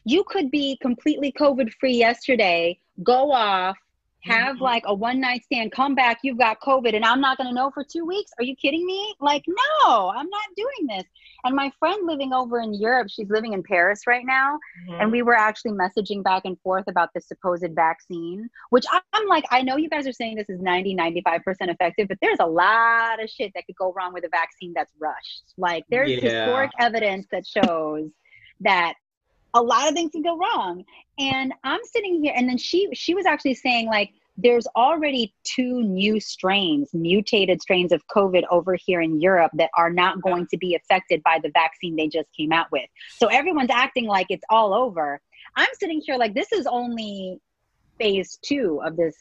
[0.06, 3.76] you could be completely COVID free yesterday, go off,
[4.28, 4.62] have Mhm.
[4.62, 7.72] like a one night stand, come back, you've got COVID, and I'm not gonna know
[7.72, 8.32] for two weeks.
[8.40, 9.16] Are you kidding me?
[9.20, 11.04] Like, no, I'm not doing this.
[11.44, 14.58] And my friend living over in Europe, she's living in Paris right now,
[14.90, 15.02] Mm-hmm.
[15.02, 19.46] and we were actually messaging back and forth about the supposed vaccine, which I'm like,
[19.52, 23.22] I know you guys are saying this is 90, 95% effective, but there's a lot
[23.24, 25.54] of shit that could go wrong with a vaccine that's rushed.
[25.58, 26.20] Like, there's Yeah.
[26.22, 28.10] historic evidence that shows
[28.62, 28.96] that
[29.58, 30.86] a lot of things can go wrong.
[31.20, 35.82] And I'm sitting here, and then she she was actually saying like, there's already two
[35.82, 40.58] new strains, mutated strains of COVID over here in Europe that are not going to
[40.58, 42.88] be affected by the vaccine they just came out with.
[43.18, 45.20] So everyone's acting like it's all over.
[45.56, 47.40] I'm sitting here like this is only
[47.98, 49.16] phase two of this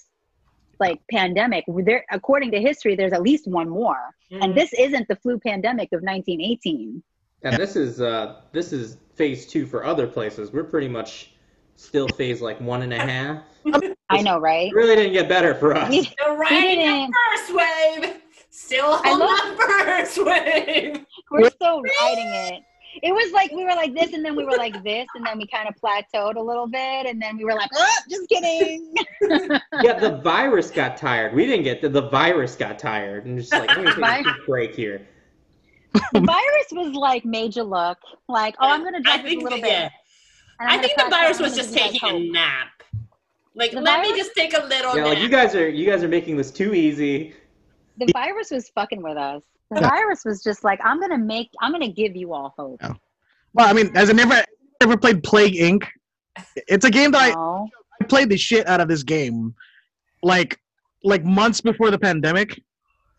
[0.78, 1.64] like pandemic.
[1.66, 4.44] There, according to history, there's at least one more, Mhm.
[4.44, 7.02] and this isn't the flu pandemic of 1918.
[7.42, 10.52] And this is uh this is phase two for other places.
[10.52, 11.32] We're pretty much
[11.76, 13.42] still phase like one and a half.
[14.08, 14.68] I know, right?
[14.70, 15.90] It really didn't get better for us.
[15.90, 18.14] We- They're riding the didn't- first wave.
[18.50, 21.04] Still on love- the first wave.
[21.30, 22.62] We're still riding it.
[23.02, 25.36] it was like we were like this, and then we were like this, and then
[25.36, 28.94] we kind of plateaued a little bit, and then we were like, oh, just kidding.
[29.82, 31.34] yeah, the virus got tired.
[31.34, 34.34] We didn't get the, the virus got tired and just like let me take a
[34.46, 35.06] break here.
[36.12, 39.62] The virus was like major look like, oh, I'm gonna I a think little that,
[39.64, 39.70] bit.
[39.72, 39.88] yeah.
[40.60, 42.32] and I'm think the virus was just give you guys taking a hope.
[42.32, 42.68] nap.
[43.54, 45.14] Like, The let me just take a little Yeah, nap.
[45.14, 47.34] like you guys are you guys are making this too easy.
[47.98, 49.42] The virus was fucking with us.
[49.70, 49.88] The Yeah.
[49.88, 52.78] virus was just like, I'm gonna make, I'm gonna give you all hope.
[52.82, 52.92] Yeah.
[53.54, 54.44] Well, I mean, has it never
[54.82, 55.84] ever played Plague Inc?
[56.68, 57.64] It's a game that I,
[58.00, 59.54] I played the shit out of this game,
[60.22, 60.58] like
[61.02, 62.60] like months before the pandemic,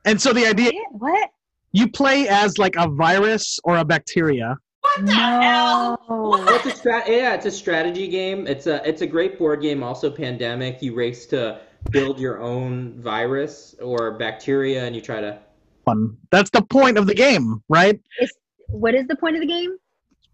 [0.05, 1.29] and so the idea What?
[1.71, 4.57] You play as like a virus or a bacteria.
[4.81, 6.01] what the hell?
[6.09, 6.29] No.
[6.29, 8.47] Well, it's a stra- yeah, it's a strategy game.
[8.47, 9.83] It's a it's a great board game.
[9.83, 10.81] Also, pandemic.
[10.81, 11.59] You race to
[11.91, 15.39] build your own virus or bacteria, and you try to.
[15.85, 16.17] Fun.
[16.31, 17.99] That's the point of the game, right?
[18.69, 19.77] What is the point of the game?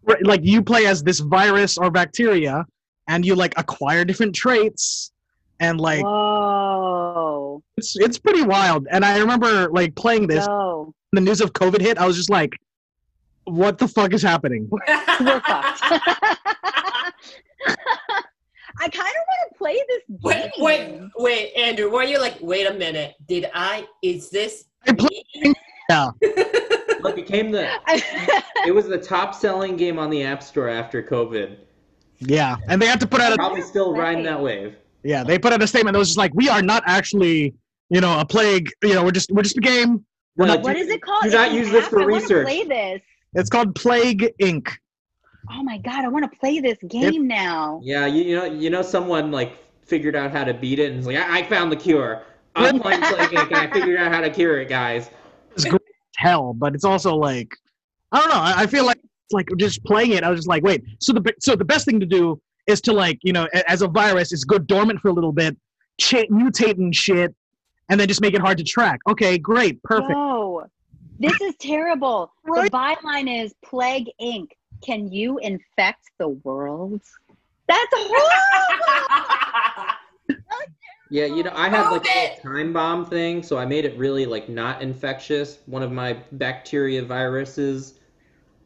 [0.03, 2.65] Right, Like you play as this virus or bacteria,
[3.07, 5.11] and you like acquire different traits,
[5.59, 6.62] and like Whoa.
[7.77, 8.87] It's it's pretty wild.
[8.89, 10.45] And I remember like playing this.
[10.47, 10.93] No.
[11.11, 11.97] The news of COVID hit.
[11.97, 12.57] I was just like,
[13.45, 15.81] "What the fuck is happening?" We're fucked.
[18.79, 20.63] I kind of want to play this Wait, game.
[20.65, 21.89] wait, wait, Andrew.
[21.91, 23.13] Were you like, wait a minute?
[23.27, 23.85] Did I?
[24.01, 24.65] Is this?
[24.87, 25.53] I play- me?
[25.89, 26.11] Yeah.
[26.21, 27.69] It became the.
[28.65, 31.57] It was the top selling game on the App Store after COVID.
[32.19, 34.77] Yeah, and they had to put out a Probably still riding that wave.
[35.03, 37.53] Yeah they put out a statement that was just like, "We are not actually,
[37.89, 38.69] you know, a plague.
[38.83, 40.05] You know, we're just we're just a game.
[40.35, 40.63] We're No, not.
[40.63, 41.21] what is it called?
[41.23, 42.47] do It's not use this for I research.
[42.47, 43.01] Play this.
[43.35, 44.67] It's called Plague Inc.
[45.51, 47.81] Oh my god, I want to play this game now.
[47.83, 50.97] Yeah, you, you know you know someone like figured out how to beat it and
[50.97, 52.21] was like, I, I found the cure.
[52.55, 53.47] I'm playing Plague Inc.
[53.47, 55.09] and I figured out how to cure it, guys.
[55.53, 55.81] It's great
[56.15, 57.49] hell, but it's also like,
[58.11, 58.35] I don't know.
[58.35, 60.23] I, I feel like it's like just playing it.
[60.23, 60.83] I was just like, wait.
[60.99, 63.88] So the so the best thing to do is to like, you know, as a
[63.88, 65.57] virus, is go dormant for a little bit,
[65.97, 67.34] cha- mutate and shit,
[67.89, 68.99] and then just make it hard to track.
[69.07, 70.14] Okay, great, perfect.
[70.14, 70.66] Whoa,
[71.20, 72.32] this is terrible.
[72.45, 72.70] Right?
[72.70, 74.49] The byline is Plague Inc.
[74.82, 77.01] Can you infect the world?
[77.68, 78.28] That's horrible.
[81.14, 84.26] Yeah, you know, I had like a time bomb thing, so I made it really
[84.26, 85.59] like not infectious.
[85.68, 87.99] One of my bacteria viruses,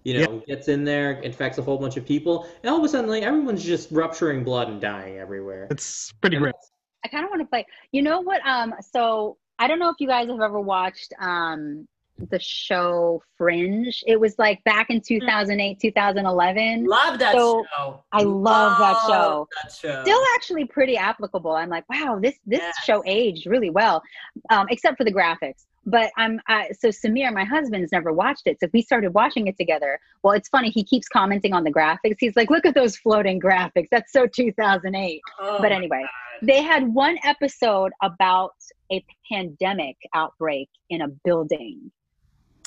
[0.07, 2.87] you know, gets in there, infects a whole bunch of people, and all of a
[2.87, 5.67] sudden, like everyone's just rupturing blood and dying everywhere.
[5.69, 6.55] It's pretty great.
[7.03, 7.65] I kind of want to play.
[7.91, 8.41] You know what?
[8.45, 11.87] Um, so I don't know if you guys have ever watched um
[12.31, 14.03] the show Fringe.
[14.07, 16.85] It was like back in 2008, 2011.
[16.85, 18.03] Love that So, show.
[18.11, 19.47] I love that show.
[19.63, 20.01] That show.
[20.03, 21.51] Still actually pretty applicable.
[21.51, 22.75] I'm like, wow, this this Yes.
[22.85, 24.01] show aged really well,
[24.49, 25.65] um, except for the graphics.
[25.89, 29.57] But I'm I, so Samir, my husband's never watched it, so we started watching it
[29.57, 29.99] together.
[30.21, 30.69] Well, it's funny.
[30.69, 32.17] He keeps commenting on the graphics.
[32.19, 33.87] He's like, "Look at those floating graphics.
[33.89, 36.03] That's so 2008." Oh but anyway,
[36.41, 38.51] they had one episode about
[38.91, 41.91] a pandemic outbreak in a building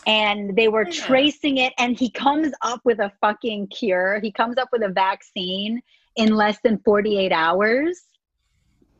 [0.06, 1.06] and they were Yeah.
[1.06, 4.88] tracing it and he comes up with a fucking cure he comes up with a
[4.88, 5.80] vaccine
[6.16, 8.02] in less than 48 hours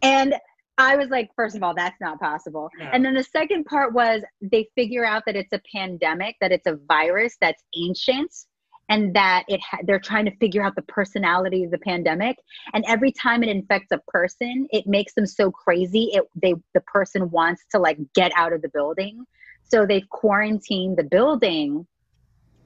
[0.02, 0.34] and
[0.80, 2.68] i was like first of all that's not possible.
[2.78, 2.86] No.
[2.92, 6.66] and then the second part was they figure out that it's a pandemic that it's
[6.66, 8.32] a virus that's ancient
[8.90, 12.36] and that it ha- they're trying to figure out the personality of the pandemic.
[12.74, 16.80] And every time it infects a person it makes them so crazy it they the
[16.82, 19.24] person wants to like get out of the building.
[19.62, 21.86] So they've quarantined the building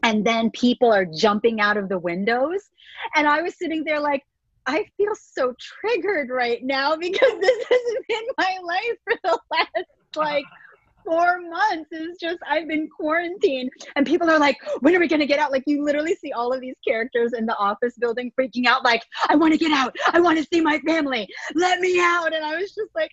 [0.02, 2.70] and then people are jumping out of the windows.
[3.14, 4.24] And i was sitting there like
[4.66, 9.86] i feel so triggered right now because this has been my life for the last
[10.16, 10.44] like
[11.04, 11.88] four months.
[11.90, 13.70] It's just i've been quarantined.
[13.96, 15.52] And people are like when are we to get out?
[15.52, 19.02] Like you literally see all of these characters in the office building freaking out like
[19.28, 19.94] i want to get out.
[20.12, 21.28] I want to see my family.
[21.54, 22.34] Let me out.
[22.34, 23.10] And i was just like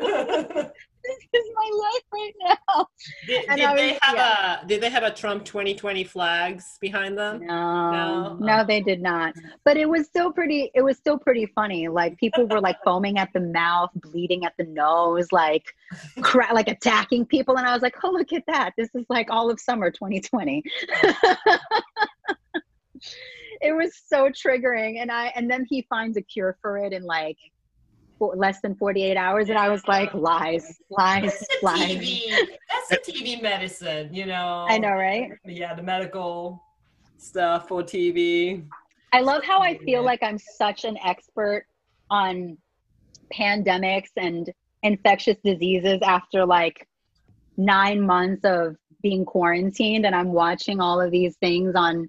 [1.04, 2.86] this is my life right now
[3.26, 4.16] did, And did I they was- have
[4.62, 7.40] a did they have a Trump 2020 flags behind them?
[7.46, 8.36] no, No?
[8.40, 9.34] no, they did not.
[9.64, 10.70] But it was still pretty.
[10.74, 11.88] It was still pretty funny.
[11.88, 15.64] Like people were like foaming at the mouth, bleeding at the nose, like,
[16.22, 17.56] cra- like attacking people.
[17.58, 18.72] And I was like, oh look at that!
[18.76, 20.62] This is like all of summer 2020.
[23.60, 27.02] it was so triggering, and I and then he finds a cure for it in
[27.04, 27.36] like
[28.22, 31.90] for less than 48 hours, and I was like, lies, lies, lies.
[31.90, 32.20] TV.
[32.70, 34.64] That's the TV medicine, you know.
[34.68, 35.32] I know, right?
[35.44, 36.62] Yeah, the medical
[37.18, 38.64] stuff for TV.
[39.12, 41.66] I love how I feel like I'm such an expert
[42.10, 42.56] on
[43.34, 44.48] pandemics and
[44.84, 46.86] infectious diseases after like
[47.56, 52.08] nine months of being quarantined and I'm watching all of these things on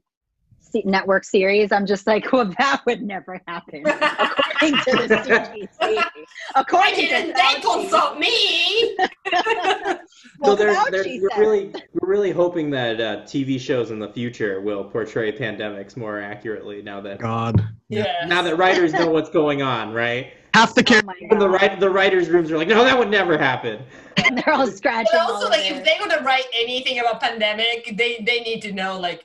[0.85, 6.03] network series, I'm just like, well, that would never happen according to the CDC.
[6.55, 8.95] According to didn't they consult me?
[8.97, 9.97] so
[10.39, 13.99] Well, they're, Fauci they're, we're said- really we're really hoping that uh, TV shows in
[13.99, 17.65] the future will portray pandemics more accurately now that God.
[17.89, 18.25] Yeah.
[18.27, 20.33] now that writers know what's going on, right?
[20.53, 21.07] Half the Oh characters.
[21.07, 23.81] my Even the right the writers' rooms are like, no, that would never happen.
[24.17, 25.07] And They're all scratching.
[25.11, 28.39] But all also, of like, their- if they're gonna write anything about pandemic, they they
[28.41, 29.23] need to know like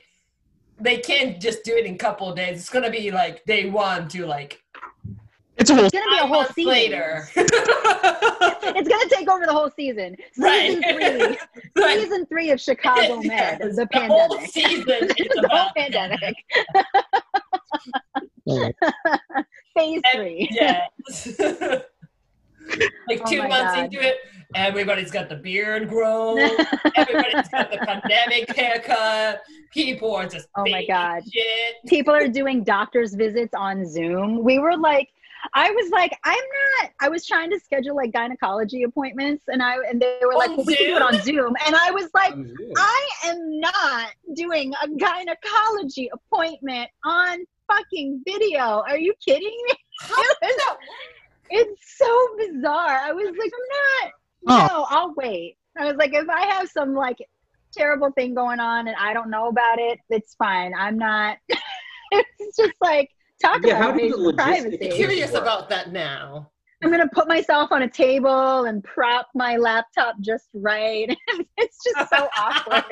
[0.79, 2.59] they can't just do it in a couple of days.
[2.59, 4.61] It's gonna be like day one to like
[5.57, 5.85] It's a whole.
[5.85, 6.71] it's gonna be a whole season.
[6.71, 7.27] later.
[8.71, 10.15] It's gonna take over the whole season.
[10.33, 11.37] Season Right.
[11.53, 11.81] three.
[11.81, 14.11] Like, Season three of Chicago Med, yes, the pandemic.
[14.11, 14.51] whole pandemic.
[14.51, 16.35] season is the whole about pandemic.
[19.75, 20.47] Phase three.
[20.51, 20.85] Yeah.
[23.07, 23.85] like Oh two my months God.
[23.85, 24.17] into it,
[24.55, 26.39] everybody's got the beard grown.
[26.95, 29.41] Everybody's got the pandemic haircut.
[29.71, 31.23] People are just Oh my God.
[31.31, 31.75] shit.
[31.87, 34.43] People are doing doctor's visits on Zoom.
[34.43, 35.09] We were like,
[35.53, 36.91] I was like, I'm not.
[36.99, 40.65] I was trying to schedule like gynecology appointments, and I and they were like, well,
[40.65, 42.33] we can do it on Zoom, and I was like,
[42.77, 48.83] I am not doing a gynecology appointment on fucking video.
[48.87, 49.73] Are you kidding me?
[50.01, 50.77] How does that
[51.49, 52.99] It's so bizarre.
[52.99, 54.69] I was like, I'm not.
[54.69, 55.57] No, I'll wait.
[55.77, 57.17] I was like, if I have some like
[57.75, 60.73] terrible thing going on and I don't know about it, it's fine.
[60.77, 61.37] I'm not.
[62.11, 63.09] it's just like
[63.41, 64.95] talk Yeah, how about do the invasion of logistics privacy.
[64.95, 66.51] curious about that now.
[66.81, 71.09] I'm gonna put myself on a table and prop my laptop just right.
[71.57, 72.83] it's just so awkward.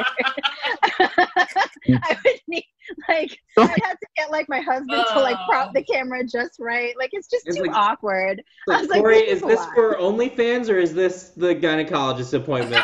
[0.99, 1.99] Mm.
[2.03, 2.65] I would need
[3.09, 5.71] like I'd have to get like my husband to like prop Oh.
[5.73, 6.93] the camera just right.
[6.97, 8.41] Like it's just It's too like- awkward.
[8.67, 9.73] I Like, was like, Corey, this is is this lot.
[9.73, 12.83] for OnlyFans or is this the gynecologist appointment?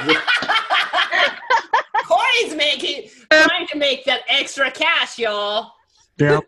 [2.07, 5.71] Corey's making trying to make that extra cash, y'all.
[6.17, 6.39] Yeah.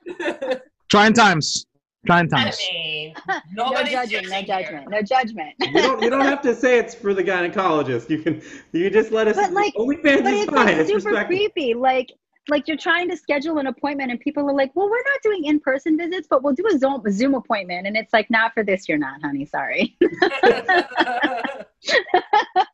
[0.90, 1.66] Trying times.
[2.06, 2.58] Trying I times.
[2.72, 3.14] mean,
[3.54, 5.54] No nobody's judging, no judgment, no judgment.
[5.60, 8.10] you don't you don't have to say it's for the gynecologist.
[8.10, 8.42] You can
[8.72, 9.36] you just let us.
[9.36, 10.56] But, like- OnlyFans but is it's fine.
[10.66, 11.26] like it's super respectable.
[11.28, 11.74] creepy.
[11.74, 12.12] Like
[12.48, 15.46] like you're trying to schedule an appointment and people are like, well, we're not doing
[15.46, 17.88] in-person visits, but we'll do a Zoom, a Zoom appointment.
[17.88, 19.46] And it's like, not for this, you're not, honey.
[19.46, 19.98] Sorry.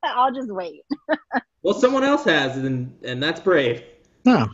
[0.04, 0.84] I'll just wait.
[1.64, 3.84] Well, someone else has, and and that's brave.
[4.26, 4.48] No.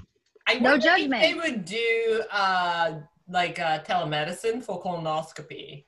[0.47, 1.23] I No judgment.
[1.23, 2.93] If they would do uh,
[3.30, 5.84] like uh, telemedicine for colonoscopy.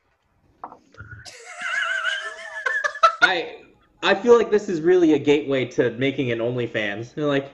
[3.22, 3.62] I
[4.02, 7.16] I feel like this is really a gateway to making an OnlyFans.
[7.16, 7.52] You're like,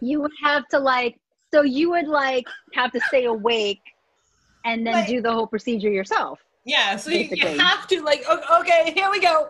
[0.00, 1.18] You would have to like,
[1.52, 3.80] so you would like have to stay awake
[4.64, 5.08] and then Right.
[5.08, 6.40] do the whole procedure yourself.
[6.64, 9.48] Yeah, so you, you have to like, okay, here we go.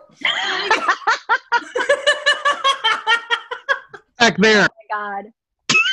[4.17, 4.61] Back there.
[4.61, 5.25] my god.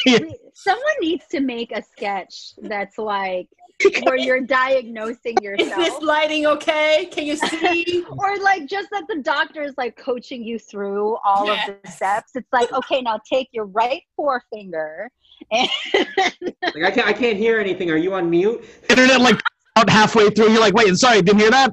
[0.55, 3.49] Someone needs to make a sketch that's like
[4.03, 5.79] where you're diagnosing yourself.
[5.79, 7.09] Is this lighting okay?
[7.13, 8.05] Can you see?
[8.19, 12.33] Or like just that the doctor is like coaching you through all of the steps.
[12.35, 15.11] It's like, okay, now take your right forefinger
[15.51, 17.91] and like I can't I can't hear anything.
[17.91, 18.65] Are you on mute?
[18.89, 19.41] Internet like
[19.77, 20.51] out halfway through.
[20.51, 21.73] You're like, wait, sorry, didn't hear that.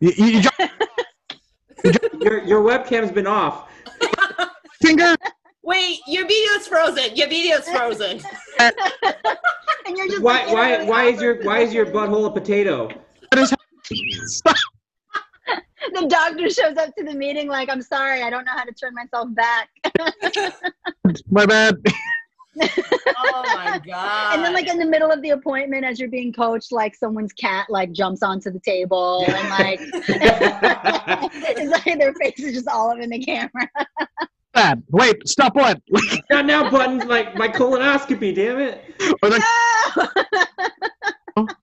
[0.00, 0.72] You, you, you dropped
[2.20, 3.70] Your your webcam's been off.
[4.80, 5.16] finger.
[5.70, 7.14] Wait, your video's frozen.
[7.14, 8.20] Your video's frozen.
[8.58, 8.72] and
[9.96, 12.88] you're just Why like, why why is your why is your butthole a potato?
[13.30, 13.54] the
[16.08, 18.94] doctor shows up to the meeting like, I'm sorry, I don't know how to turn
[18.94, 19.68] myself back.
[21.30, 21.76] My bad.
[22.60, 24.34] Oh my god.
[24.34, 27.32] And then, like in the middle of the appointment, as you're being coached, like someone's
[27.32, 32.90] cat like jumps onto the table, and like it's like their face is just all
[32.90, 33.70] up in the camera.
[34.52, 34.82] Bad.
[34.90, 35.80] Wait, stop what?
[36.30, 38.82] Not now buttons like my colonoscopy, damn it.
[39.22, 39.42] or like,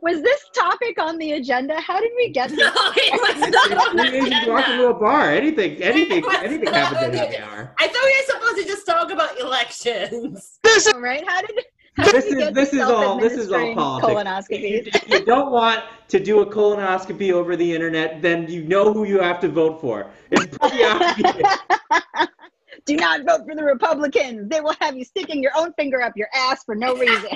[0.00, 1.80] Was this topic on the agenda?
[1.80, 2.72] How did we get no, this?
[2.96, 4.82] it was not on the We just walk agenda.
[4.84, 5.30] into a bar.
[5.32, 7.74] Anything anything anything not happens on at the- hour.
[7.78, 10.58] I thought we were supposed to just talk about elections.
[10.62, 11.24] this is right?
[11.26, 11.58] How did?
[11.96, 14.12] This is- this is all- this is all politics.
[14.50, 14.86] Colonoscopies.
[14.94, 19.04] If you don't want to do a colonoscopy over the internet, then you know who
[19.04, 20.10] you have to vote for.
[20.30, 21.36] It's pretty obvious.
[22.84, 24.48] Do not vote for the Republicans.
[24.48, 27.30] They will have you sticking your own finger up your ass for no reason.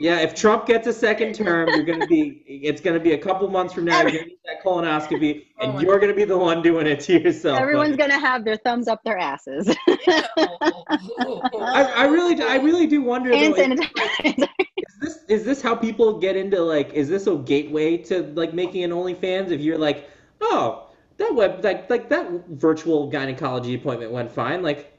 [0.00, 2.42] Yeah, if Trump gets a second term, you're gonna be.
[2.46, 4.02] It's gonna be a couple months from now.
[4.02, 7.00] You're gonna get that colonoscopy, Oh and my you're gonna be the one doing it
[7.00, 7.58] to yourself.
[7.58, 9.74] Everyone's But gonna have their thumbs up their asses.
[9.88, 13.34] I, I really, do, I really do wonder.
[13.34, 14.48] Hand Though, like, sanitizer.
[14.76, 16.92] is this is this how people get into like?
[16.92, 19.50] Is this a gateway to like making an OnlyFans?
[19.50, 20.08] If you're like,
[20.40, 24.62] oh, that web like like that virtual gynecology appointment went fine.
[24.62, 24.97] Like,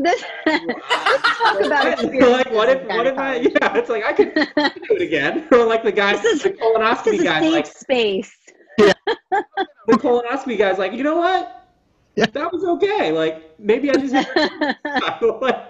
[0.00, 0.62] This, let's
[1.38, 2.22] talk about it.
[2.30, 3.76] like what if what if I yeah?
[3.76, 4.44] It's like I could do
[4.94, 5.48] it again.
[5.52, 8.32] Or like the guy, This is- the This colonoscopy is a guy, safe like space.
[8.78, 8.94] the
[9.88, 11.66] colonoscopy guy's like, you know what?
[12.14, 12.26] Yeah.
[12.26, 13.10] That was okay.
[13.12, 14.34] Like maybe I just like,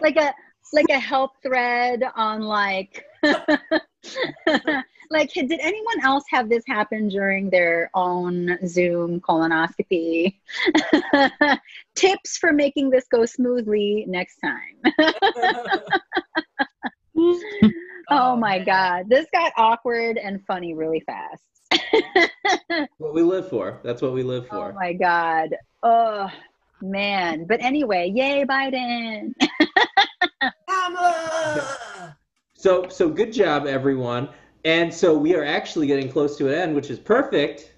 [0.03, 0.35] like a
[0.74, 3.05] like a help thread on like
[5.11, 10.35] like did anyone else have this happen during their own zoom colonoscopy
[11.95, 14.77] tips for making this go smoothly next time
[18.11, 18.65] oh, my oh, man.
[18.65, 21.43] god this got awkward and funny really fast
[22.97, 23.79] what we live for.
[23.85, 24.71] That's what we live for.
[24.71, 26.31] oh my god oh
[26.81, 29.35] man but anyway yay biden
[30.69, 32.17] Kamala!
[32.55, 34.29] So so good job everyone.
[34.65, 37.73] And so we are actually getting close to an end, which is perfect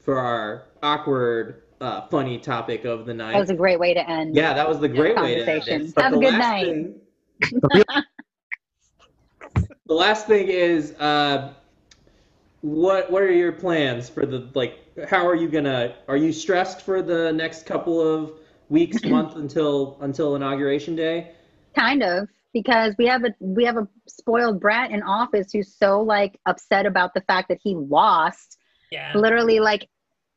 [0.00, 3.32] for our awkward, uh, funny topic of the night.
[3.32, 5.62] that was a great way to end yeah, that was the great way to end
[5.62, 5.82] Conversation.
[5.88, 5.94] it.
[5.94, 6.64] But Have a good night.
[6.64, 7.00] thing-
[9.86, 11.52] the last thing is, uh,
[12.62, 14.78] what what are your plans for the like?
[15.08, 15.94] How are you gonna?
[16.08, 18.32] Are you stressed for the next couple of
[18.70, 21.32] weeks, month until until inauguration day?
[21.76, 22.26] kind of
[22.56, 26.86] because we have a we have a spoiled brat in office who's so like upset
[26.86, 28.56] about the fact that he lost.
[28.90, 29.12] Yeah.
[29.14, 29.90] literally like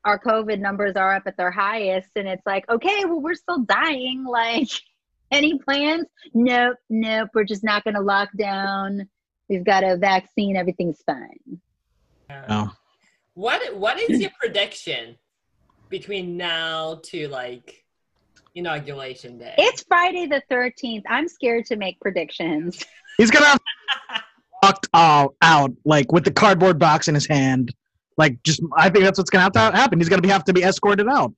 [0.03, 3.59] our covid numbers are up at their highest and it's like okay well we're still
[3.59, 4.67] dying like
[5.31, 6.07] any plans?
[6.33, 9.07] Nope nope we're just not going to lock down.
[9.47, 11.61] We've got a vaccine everything's fine.
[12.29, 12.43] No.
[12.49, 12.71] Oh.
[13.35, 15.15] What What is your prediction
[15.87, 17.85] between now to like
[18.55, 19.53] inauguration day?
[19.57, 22.83] it's friday the 13th i'm scared to make predictions
[23.19, 23.59] He's gonna have
[24.63, 27.75] walked uh, out like with the cardboard box in his hand.
[28.17, 29.99] Like just I think that's what's gonna have to happen.
[29.99, 31.33] He's gonna be have to be escorted out.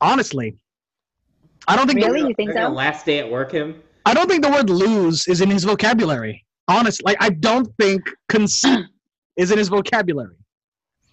[0.00, 0.56] Honestly.
[1.68, 2.22] I don't think Really?
[2.22, 2.70] the, You think They're so?
[2.70, 3.80] Last day at work, him.
[4.04, 6.44] I don't think the word lose is in his vocabulary.
[6.66, 7.04] Honestly.
[7.06, 8.86] Like I don't think conceit
[9.36, 10.34] is in his vocabulary.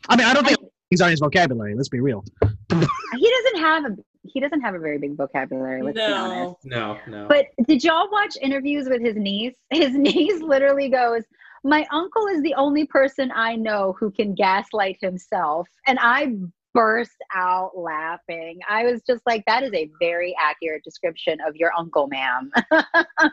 [0.09, 0.57] I mean I don't think
[0.89, 2.23] things are in his vocabulary, let's be real.
[2.41, 6.73] he doesn't have a he doesn't have a very big vocabulary let's be honest no.
[6.73, 7.27] No, no.
[7.27, 9.55] But did y'all watch interviews with his niece?
[9.71, 11.23] His niece literally goes,
[11.63, 15.67] My uncle is the only person I know who can gaslight himself.
[15.87, 16.35] And I
[16.73, 18.59] burst out laughing.
[18.67, 22.51] I was just like, That is a very accurate description of your uncle, ma'am.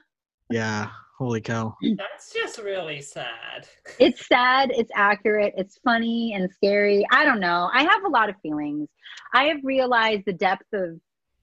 [0.52, 0.90] Yeah.
[1.20, 1.76] Holy cow.
[1.98, 3.68] That's just really sad.
[3.98, 7.06] it's sad, it's accurate, it's funny and scary.
[7.12, 7.68] I don't know.
[7.74, 8.88] I have a lot of feelings.
[9.34, 10.98] I have realized the depth of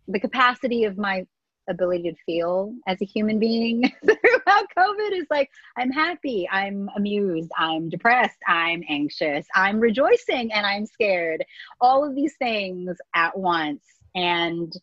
[0.07, 1.25] the capacity of my
[1.69, 7.51] ability to feel as a human being throughout COVID is like, I'm happy, I'm amused,
[7.55, 11.45] I'm depressed, I'm anxious, I'm rejoicing, and I'm scared.
[11.81, 13.83] All of these things at once.
[14.15, 14.73] And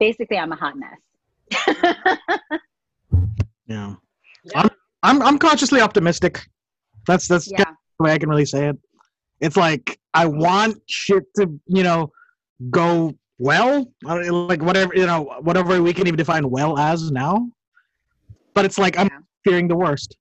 [0.00, 1.68] basically, I'm a hot mess.
[3.70, 3.94] Yeah.
[5.02, 5.10] Yeah.
[5.10, 6.46] I'm I'm cautiously optimistic.
[7.06, 7.64] That's that's yeah.
[7.98, 8.78] the way I can really say it.
[9.40, 12.10] It's like I want shit to, you know,
[12.70, 17.48] go well, like whatever you know, whatever we can even define well as now.
[18.54, 19.18] But it's like I'm Yeah.
[19.44, 20.16] fearing the worst.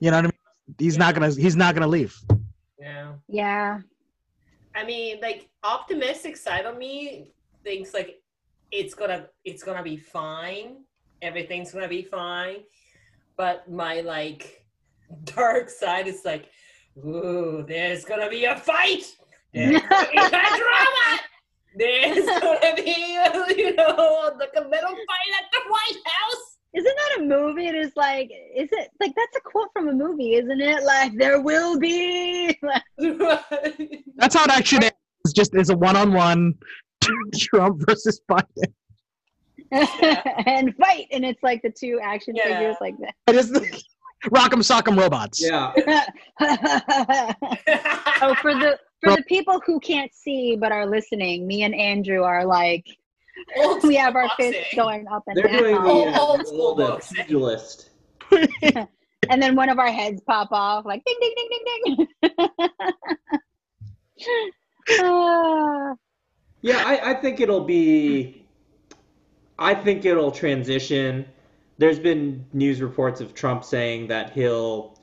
[0.00, 0.76] You know what I mean?
[0.78, 2.16] He's not gonna he's not gonna leave.
[2.78, 3.12] Yeah.
[3.28, 3.80] Yeah.
[4.74, 7.32] I mean, like optimistic side of me
[7.64, 8.20] thinks like
[8.72, 10.78] it's gonna it's gonna be fine.
[11.22, 12.58] Everything's gonna be fine.
[13.36, 14.64] But my like
[15.24, 16.46] dark side is like,
[16.98, 19.04] ooh, there's gonna be a fight.
[19.52, 21.20] There's gonna be a drama.
[21.76, 22.90] There's gonna be
[23.56, 26.56] you know like a little fight at the White House.
[26.74, 27.66] Isn't that a movie?
[27.66, 30.84] It is like, is it like that's a quote from a movie, isn't it?
[30.84, 32.48] Like there will be,
[32.98, 34.88] That's how it actually
[35.24, 35.32] is.
[35.32, 36.54] Just is a one on one
[37.38, 38.72] Trump versus Biden.
[40.46, 42.44] and fight, and it's like the two action Yeah.
[42.58, 43.14] figures like that.
[43.28, 43.60] It is the
[44.26, 45.40] Rock'em Sock'em Robots.
[45.42, 45.72] yeah.
[48.22, 52.22] oh, for the for the people who can't see but are listening, me and Andrew
[52.22, 52.84] are like
[53.58, 54.52] Old we have our boxing.
[54.52, 56.88] fists going up and They're doing the, down, Old- uh, old the school old uh,
[56.92, 57.16] boxing.
[57.24, 57.90] pugilist.
[59.28, 62.38] and then one of our heads pop off like ding ding ding ding ding.
[65.00, 65.94] Ah.
[66.62, 68.45] Yeah, I, I think it'll be.
[69.58, 71.26] I think it'll transition.
[71.78, 74.98] There's been news reports of Trump saying that he'll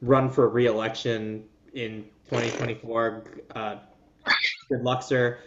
[0.00, 1.44] run for re-election
[1.74, 3.24] in 2024.
[3.54, 3.76] Uh,
[4.68, 5.38] good luck, sir.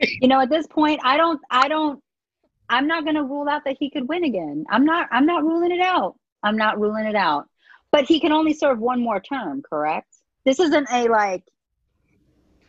[0.00, 2.02] you know, at this point, I don't, I don't,
[2.68, 4.64] I'm not going to rule out that he could win again.
[4.70, 6.16] I'm not, I'm not ruling it out.
[6.42, 7.46] I'm not ruling it out.
[7.92, 10.06] But he can only serve one more term, correct?
[10.44, 11.42] This isn't a like,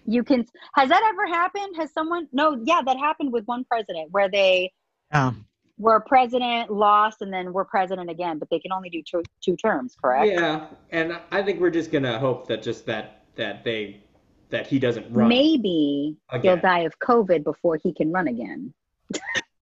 [0.05, 0.45] You can.
[0.75, 1.75] Has that ever happened?
[1.77, 2.27] Has someone?
[2.33, 2.59] No.
[2.63, 4.71] Yeah, that happened with one president where they
[5.13, 5.33] Yeah.
[5.77, 9.55] were president, lost, and then we're president again, but they can only do two, two
[9.55, 9.95] terms.
[10.01, 10.31] Correct.
[10.31, 14.01] Yeah, and I think we're just gonna hope that just that that they
[14.49, 15.27] that he doesn't run.
[15.27, 18.73] Maybe he'll die of COVID before he can run again.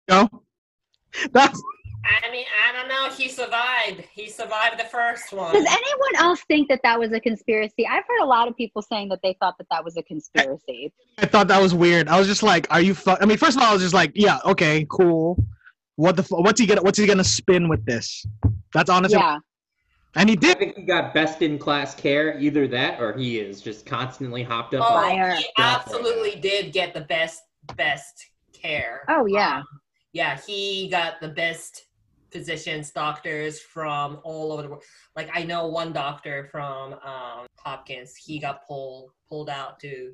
[0.10, 0.28] No.
[1.32, 1.62] That's
[2.06, 3.10] I mean, I don't know.
[3.16, 4.04] He survived.
[4.14, 5.54] He survived the first one.
[5.54, 7.86] Does anyone else think that that was a conspiracy?
[7.88, 10.94] I've heard a lot of people saying that they thought that that was a conspiracy.
[11.18, 12.08] I thought that was weird.
[12.08, 13.18] I was just like, "Are you?" Fu-?
[13.20, 15.44] I mean, first of all, I was just like, "Yeah, okay, cool."
[15.96, 16.24] What the?
[16.24, 16.82] Fu- what's he gonna?
[16.82, 18.26] What's he gonna spin with this?
[18.74, 19.40] That's honestly, yeah.
[20.16, 20.52] and he did.
[20.52, 20.60] I did.
[20.60, 22.40] think he got best in class care.
[22.40, 24.90] Either that, or he is just constantly hopped up.
[24.90, 25.36] Oh, on Fire.
[25.36, 27.42] he absolutely did get the best
[27.76, 29.04] best care.
[29.10, 29.58] Oh yeah.
[29.58, 29.66] Um,
[30.14, 31.86] yeah, he got the best
[32.32, 34.84] physicians, doctors from all over the world.
[35.16, 38.16] Like I know one doctor from um, Hopkins.
[38.16, 40.12] He got pulled pulled out to,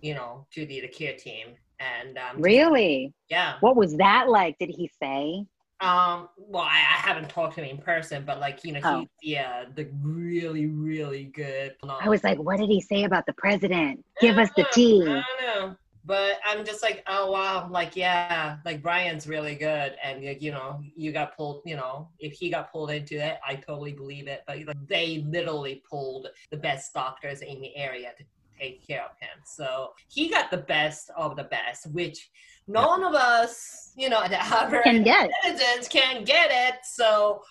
[0.00, 1.48] you know, to the, the care team,
[1.80, 3.12] and um, Really?
[3.28, 3.54] yeah.
[3.60, 4.56] What was that like?
[4.58, 5.44] Did he say?
[5.80, 9.06] Um, well, I, I haven't talked to him in person, but like you know, Oh.
[9.20, 11.74] he yeah, the really really good.
[11.88, 14.02] I was like, what did he say about the president?
[14.20, 15.02] Give us the tea.
[15.02, 15.76] I don't know.
[16.06, 20.52] But I'm just like, oh wow, like yeah, like Brian's really good, and like, you
[20.52, 21.62] know, you got pulled.
[21.66, 24.44] You know, if he got pulled into it, I totally believe it.
[24.46, 28.24] But like, they literally pulled the best doctors in the area to
[28.58, 29.42] take care of him.
[29.44, 32.30] So he got the best of the best, which
[32.68, 35.28] none of us, you know, the average Can get.
[35.42, 36.76] citizens can get it.
[36.84, 37.42] So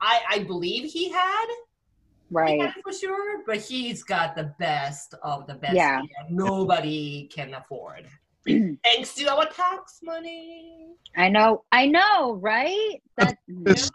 [0.00, 1.46] I I believe he had
[2.34, 2.58] Right.
[2.58, 5.74] yeah, for sure, but he's got the best of the best.
[5.74, 6.02] Yeah.
[6.30, 8.08] Nobody can afford.
[8.46, 10.88] Thanks to our tax money.
[11.16, 11.62] I know.
[11.72, 13.00] I know, right?
[13.16, 13.38] That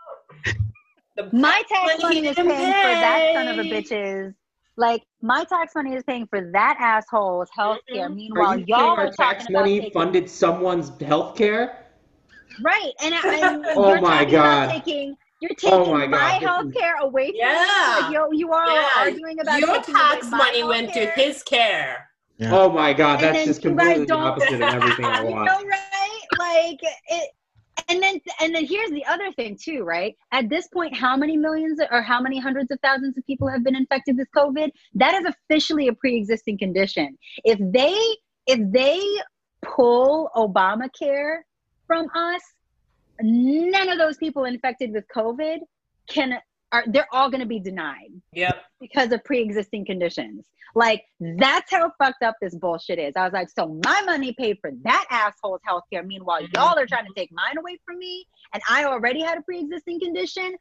[1.15, 4.33] The my tax money money is paying didn't for that son of a bitches.
[4.77, 8.07] Like my tax money is paying for that asshole's health care.
[8.09, 8.15] Mhm.
[8.15, 11.87] Meanwhile, Are you y'all are our tax money taking- funded someone's health care?
[12.63, 14.71] Right, and, and Oh you're my talking about God.
[14.71, 17.95] taking you're Oh taking my my, health care away from Yeah.
[17.97, 18.01] me.
[18.01, 18.89] Like, yo, you are Yeah.
[18.97, 22.09] arguing about Your taking away tax my money went to his care.
[22.37, 22.57] Yeah.
[22.57, 25.45] Oh my god, And that's just you completely the opposite of everything I You want.
[25.45, 26.21] know, right?
[26.37, 26.79] Like
[27.09, 27.31] it.
[27.87, 30.15] And then, and then here's the other thing too, right?
[30.33, 33.63] At this point, how many millions or how many hundreds of thousands of people have
[33.63, 34.69] been infected with COVID?
[34.95, 37.17] That is officially a pre-existing condition.
[37.45, 37.97] If they,
[38.47, 39.01] if they
[39.63, 41.37] pull Obamacare
[41.87, 42.41] from us,
[43.21, 45.59] none of those people infected with COVID
[46.09, 46.39] can
[46.71, 48.61] are they're all going to be denied Yep.
[48.79, 50.45] because of pre-existing conditions.
[50.75, 53.13] Like that's how fucked up this bullshit is.
[53.15, 56.05] I was like, so my money paid for that asshole's healthcare.
[56.05, 56.53] Meanwhile, Mhm.
[56.53, 59.99] y'all are trying to take mine away from me, and I already had a pre-existing
[59.99, 60.55] condition.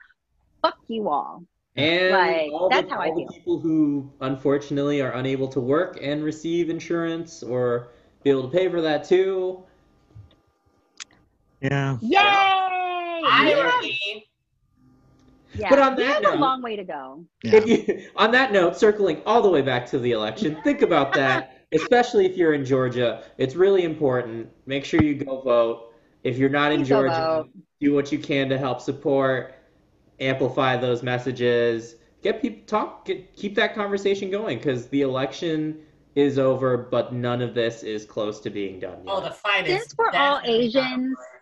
[0.63, 1.45] Fuck you all.
[1.77, 3.33] And Like, all, that's the, how I all the feel.
[3.33, 7.89] people who unfortunately are unable to work and receive insurance or
[8.25, 9.63] be able to pay for that too.
[11.61, 11.99] Yeah.
[12.01, 12.19] Yay!
[12.19, 14.29] I We have- already.
[15.55, 17.25] yeah, But on we that have note- a long way to go.
[17.43, 17.65] Yeah.
[17.65, 21.67] You, on that note, circling all the way back to the election, think about that,
[21.73, 23.25] especially if you're in Georgia.
[23.39, 24.49] It's really important.
[24.67, 25.93] Make sure you go vote.
[26.25, 27.51] If you're not in Please go Georgia, vote.
[27.81, 29.55] do what you can to help support,
[30.21, 35.79] amplify those messages, get people talk, get, keep that conversation going because the election
[36.17, 39.07] is over, but none of this is close to being done yet.
[39.07, 39.83] Oh, the fight is.
[39.83, 41.38] Since we're all Asians, over.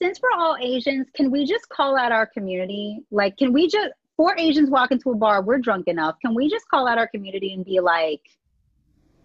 [0.00, 3.00] Since we're all Asians, can we just call out our community?
[3.10, 6.16] Like, can we just four Asians walk into a bar, we're drunk enough.
[6.24, 8.20] Can we just call out our community and be like,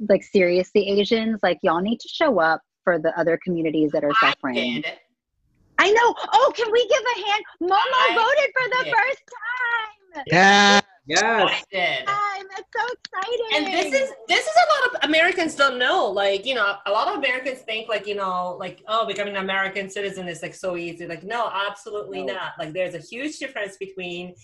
[0.10, 4.12] like seriously, Asians, like y'all need to show up for the other communities that are
[4.22, 4.82] I suffering.
[4.82, 4.86] did.
[5.78, 6.16] I know.
[6.34, 7.44] Oh, can we give a hand?
[7.62, 8.94] Momo I voted for the did.
[8.94, 9.22] first
[10.16, 10.24] time.
[10.28, 10.82] Yeah.
[11.06, 11.22] Yes.
[11.24, 12.06] I did.
[12.06, 12.46] Time.
[12.56, 13.48] That's so exciting.
[13.56, 16.92] and this is this is a lot of americans don't know like you know a
[16.92, 20.54] lot of americans think like you know like oh becoming an american citizen is like
[20.54, 22.34] so easy like no absolutely No.
[22.34, 24.36] not like there's a huge difference between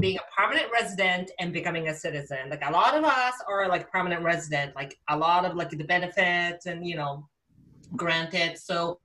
[0.00, 3.90] being a permanent resident and becoming a citizen like a lot of us are like
[3.90, 7.28] permanent resident like a lot of like the benefits and you know
[7.96, 8.98] granted so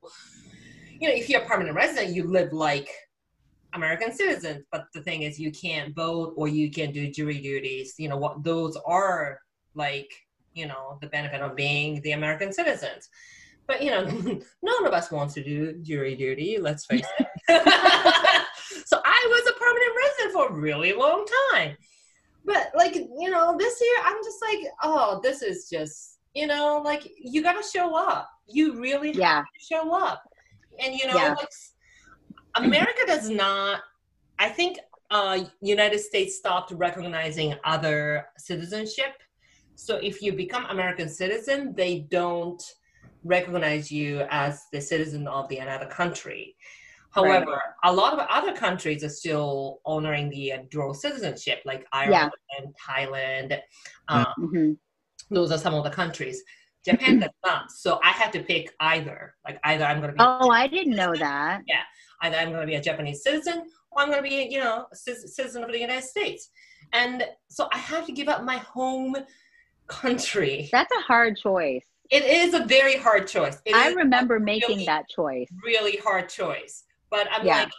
[0.98, 2.88] you know if you're a permanent resident you live like
[3.76, 7.94] American citizens, but the thing is, you can't vote or you can do jury duties.
[7.98, 8.42] You know what?
[8.42, 9.40] Those are
[9.74, 10.10] like
[10.54, 13.08] you know the benefit of being the American citizens.
[13.66, 14.04] But you know,
[14.62, 16.58] none of us wants to do jury duty.
[16.60, 17.26] Let's face it.
[18.86, 21.76] so I was a permanent resident for a really long time.
[22.44, 26.80] But like you know, this year I'm just like, oh, this is just you know,
[26.84, 28.28] like you got to show up.
[28.46, 29.42] You really yeah.
[29.58, 30.22] show up.
[30.78, 31.34] And you know, Yeah.
[31.34, 31.48] like
[32.56, 33.82] America does not.
[34.38, 34.78] I think
[35.10, 39.14] uh, United States stopped recognizing other citizenship
[39.76, 42.62] So if you become American citizen, they don't
[43.24, 46.56] recognize you as the citizen of the another country.
[47.10, 52.30] However, a lot of other countries are still honoring the dual citizenship, like Ireland,
[52.88, 53.58] Thailand.
[54.08, 54.72] Um, hmm
[55.30, 56.42] those are some of the countries.
[56.84, 57.72] Japan does not.
[57.72, 59.34] So I had to pick either.
[59.44, 61.62] Like either I'm going to be Oh, I didn't know that.
[62.22, 64.86] Either I'm going to be a Japanese citizen or I'm going to be, you know,
[64.92, 66.50] a citizen of the United States.
[66.92, 69.16] And so I have to give up my home
[69.86, 70.68] country.
[70.72, 71.84] That's a hard choice.
[72.10, 73.60] It is a very hard choice.
[73.64, 75.48] It I remember making really, that choice.
[75.64, 76.84] really hard choice.
[77.10, 77.62] But I'm Yeah.
[77.62, 77.72] like,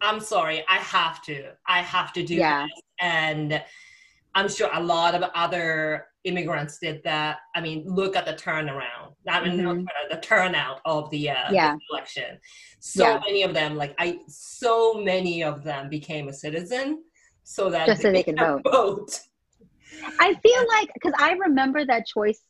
[0.00, 1.52] I'm sorry, I have to.
[1.66, 2.64] I have to do Yeah.
[2.66, 2.80] this.
[3.00, 3.64] And
[4.34, 7.38] I'm sure a lot of other immigrants did that.
[7.54, 9.14] I mean, look at the turnaround.
[9.28, 9.80] I mean, not Mhm.
[9.84, 11.74] turnaround, the turnout of the, uh, Yeah.
[11.74, 12.38] the election.
[12.80, 13.20] So Yeah.
[13.26, 17.04] many of them, like I, so many of them became a citizen
[17.44, 18.62] so that Just so they could vote.
[18.64, 19.20] vote.
[20.18, 22.40] I feel like because I remember that choice,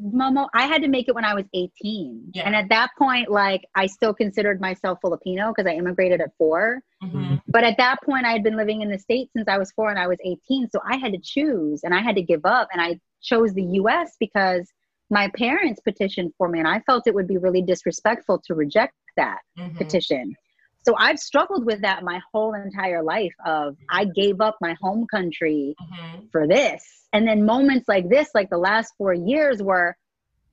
[0.00, 0.48] Momo.
[0.54, 2.42] I had to make it when I was 18, Yeah.
[2.46, 6.80] and at that point, like I still considered myself Filipino because I immigrated at four.
[7.02, 7.42] Mhm.
[7.48, 9.90] But at that point, I had been living in the states since I was four
[9.90, 12.68] and I was 18, so I had to choose, and I had to give up,
[12.72, 14.16] and I chose the U.S.
[14.18, 14.66] because
[15.10, 18.94] my parents petitioned for me, and I felt it would be really disrespectful to reject
[19.16, 19.76] that Mhm.
[19.76, 20.34] petition.
[20.84, 23.32] So I've struggled with that my whole entire life.
[23.46, 26.28] Of I gave up my home country Mhm.
[26.32, 27.06] for this.
[27.12, 29.96] And then moments like this, like the last four years, where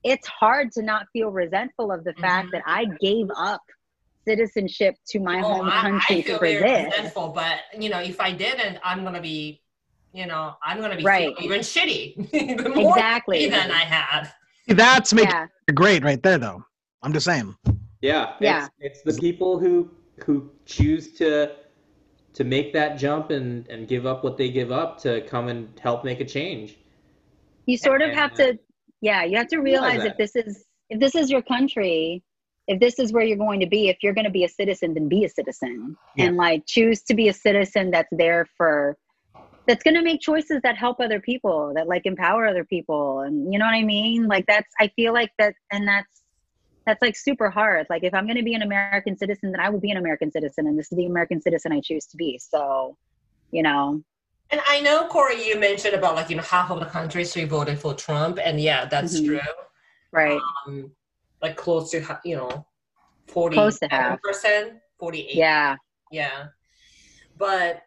[0.04, 2.52] it's hard to not feel resentful of the fact Mhm.
[2.52, 3.62] that I gave up
[4.26, 6.84] citizenship to my Oh, home I, country I feel for very this.
[6.86, 9.62] resentful, but you know, if I didn't, I'm gonna be,
[10.12, 11.34] you know, I'm gonna be Right.
[11.40, 13.46] even shitty, even more Exactly.
[13.46, 14.32] shitty than I had.
[14.68, 15.46] That's making Yeah.
[15.66, 16.62] it great right there, though.
[17.02, 17.56] I'm just saying.
[18.02, 18.68] Yeah, Yeah.
[18.78, 19.90] It's, it's the people who
[20.24, 21.52] who choose to
[22.32, 25.78] to make that jump and and give up what they give up to come and
[25.80, 26.76] help make a change.
[27.66, 28.58] You sort of And, have uh, to,
[29.00, 32.22] yeah, you have to realize realize if this is if this is your country,
[32.66, 34.94] if this is where you're going to be, if you're going to be a citizen,
[34.94, 36.26] then be a citizen Yeah.
[36.26, 38.96] and like choose to be a citizen that's there for
[39.66, 43.52] that's going to make choices that help other people that like empower other people and
[43.52, 46.19] you know what i mean like that's i feel like that and that's
[46.86, 49.68] that's like super hard like if i'm going to be an american citizen then i
[49.68, 52.38] will be an american citizen and this is the american citizen i choose to be
[52.38, 52.96] so
[53.50, 54.02] you know
[54.52, 57.44] And I know Corey, you mentioned about like you know half of the country actually
[57.44, 59.26] voted for Trump, and yeah, that's Mhm.
[59.26, 59.40] true.
[60.12, 60.90] right Um,
[61.44, 62.66] like close to you know,
[63.28, 64.18] forty Close to half.
[64.26, 64.66] percent,
[64.98, 65.36] forty eight.
[65.46, 65.76] yeah
[66.10, 66.38] yeah
[67.36, 67.82] but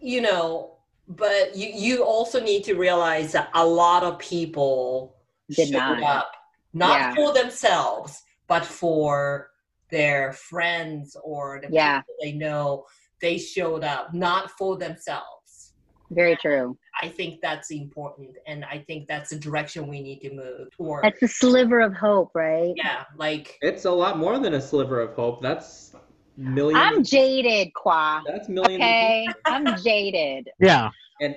[0.00, 0.78] you know
[1.22, 5.14] but you you also need to realize that a lot of people
[5.54, 6.02] Did not.
[6.02, 6.32] up
[6.76, 7.14] not Yeah.
[7.14, 9.50] for themselves but for
[9.90, 12.00] their friends or the Yeah.
[12.00, 12.84] people they know
[13.20, 15.72] they showed up not for themselves
[16.10, 20.32] very true i think that's important and i think that's the direction we need to
[20.34, 24.54] move toward that's a sliver of hope right yeah like It's a lot more than
[24.54, 25.42] a sliver of hope.
[25.42, 25.94] That's
[26.36, 26.78] millions.
[26.84, 28.82] i'm jaded qua that's millions.
[28.82, 29.40] okay people.
[29.46, 30.90] i'm jaded Yeah.
[31.22, 31.34] And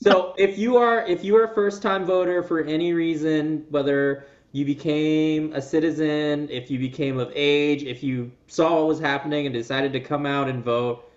[0.00, 4.26] so if you are if you are a first time voter for any reason, whether
[4.52, 9.46] you became a citizen, if you became of age, if you saw what was happening
[9.46, 11.10] and decided to come out and vote,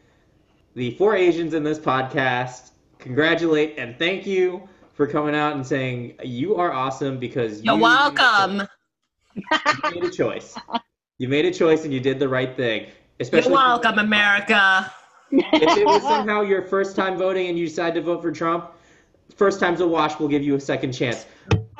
[0.75, 6.15] the four Asians in this podcast congratulate and thank you for coming out and saying
[6.23, 8.67] you are awesome because you're you welcome
[9.35, 10.57] You made a choice.
[11.17, 12.87] You made a choice and you did the right thing.
[13.19, 14.91] Especially you're welcome america
[15.31, 18.71] if it was somehow your first time voting and you decide to vote for Trump,
[19.35, 20.19] first time's a wash.
[20.19, 21.25] We'll give you a second chance.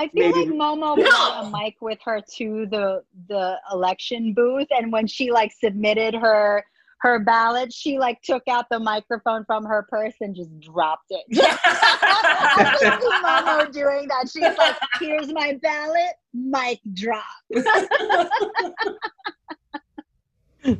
[0.02, 4.66] I feel Maybe- like Momo brought a mic with her to the the election booth,
[4.72, 6.66] and when she like submitted her
[7.02, 11.24] her ballot, she like took out the microphone from her purse and just dropped it.
[11.40, 14.28] I can see Momo doing that.
[14.28, 17.24] She's like, "Here's my ballot, mic drop."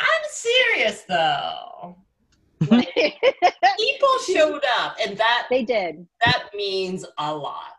[0.00, 1.96] I'm serious though.
[2.70, 2.88] Like,
[3.78, 6.06] people showed up, and that they did.
[6.24, 7.74] that means a lot.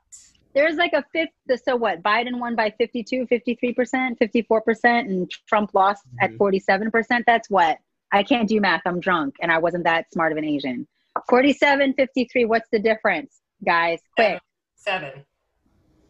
[0.56, 1.61] There's like a fifth.
[1.64, 2.01] So what?
[2.01, 6.38] Biden won by 52, 53 percent, 54 percent, and Trump lost at Mhm.
[6.38, 7.23] 47 percent.
[7.27, 7.77] That's what?
[8.11, 8.81] I can't do math.
[8.85, 10.88] I'm drunk, and I wasn't that smart of an Asian.
[11.30, 12.45] 47, 53.
[12.45, 13.99] What's the difference, guys?
[14.15, 14.41] Quick.
[14.76, 15.26] Seven.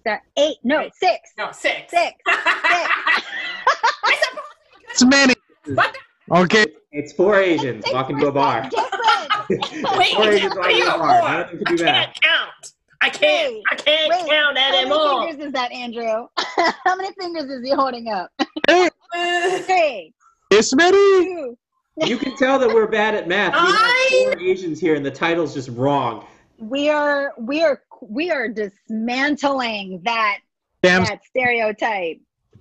[0.06, 0.58] That eight?
[0.64, 1.32] No, six.
[1.38, 1.92] No, six.
[1.92, 2.14] Six.
[2.28, 3.22] I
[4.92, 5.34] It's many.
[5.74, 5.96] What
[6.32, 6.66] Okay.
[6.92, 8.70] It's four Asians walking to a bar.
[8.70, 9.66] Different.
[9.66, 11.20] suppose- Wait, four Asians walking to a or bar.
[11.22, 11.30] four?
[11.30, 11.96] None of them can I do math.
[12.06, 12.74] can't count.
[13.02, 13.54] I can't.
[13.54, 14.30] Wait, I can't wait.
[14.30, 16.28] count How many fingers is that, Andrew?
[16.86, 18.30] How many fingers is he holding up?
[18.70, 20.14] Three,
[20.52, 21.56] It's many.
[22.02, 23.54] You can tell that we're bad at math.
[23.54, 26.26] We have four Asians here, and the title's just wrong.
[26.58, 30.40] We are we are we are dismantling that
[30.84, 32.20] Damn that stereotype.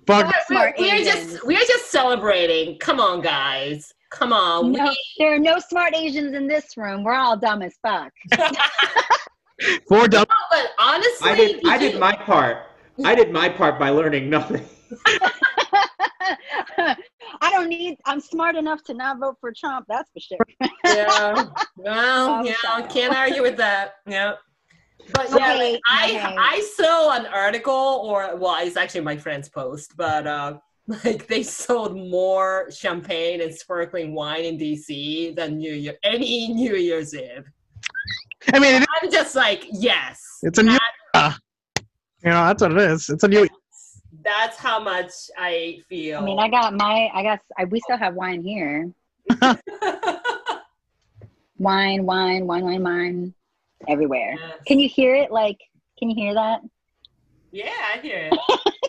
[0.09, 0.25] Fuck.
[0.25, 1.33] We're, smart we're Asians.
[1.33, 2.77] just we're just celebrating.
[2.79, 3.93] Come on, guys.
[4.11, 4.71] Come on.
[4.71, 7.03] No, there are no smart Asians in this room.
[7.03, 8.11] We're all dumb as fuck.
[9.87, 10.25] Four dumb.
[10.49, 11.67] but honestly, I did.
[11.67, 12.65] I did my part.
[13.05, 14.65] I did my part by learning nothing.
[17.41, 17.97] I don't need.
[18.05, 19.85] I'm smart enough to not vote for Trump.
[19.87, 20.69] That's for sure.
[20.85, 21.45] yeah.
[21.77, 22.83] Well, I'm yeah, sorry.
[22.83, 23.95] can't argue with that.
[24.07, 24.33] Yeah.
[25.13, 26.35] But yeah, Okay, like, I okay.
[26.37, 30.57] I saw an article, or well, it's actually my friend's post, but uh,
[31.05, 36.75] like they sold more champagne and sparkling wine in DC than New Year any New
[36.75, 37.49] Year's Eve.
[38.53, 40.77] I mean, it, I'm just like, yes, it's a new.
[41.13, 41.33] Uh,
[42.23, 43.09] you know, that's what it is.
[43.09, 43.47] It's a new.
[44.23, 46.19] that's how much I feel.
[46.19, 47.09] I mean, I got my.
[47.13, 48.91] I guess I, we still have wine here.
[51.59, 53.33] Wine, wine, wine, wine, wine,
[53.87, 54.35] everywhere.
[54.39, 54.59] Yes.
[54.67, 55.31] Can you hear it?
[55.31, 55.57] Like,
[55.97, 56.61] can you hear that?
[57.51, 58.39] yeah, I hear it.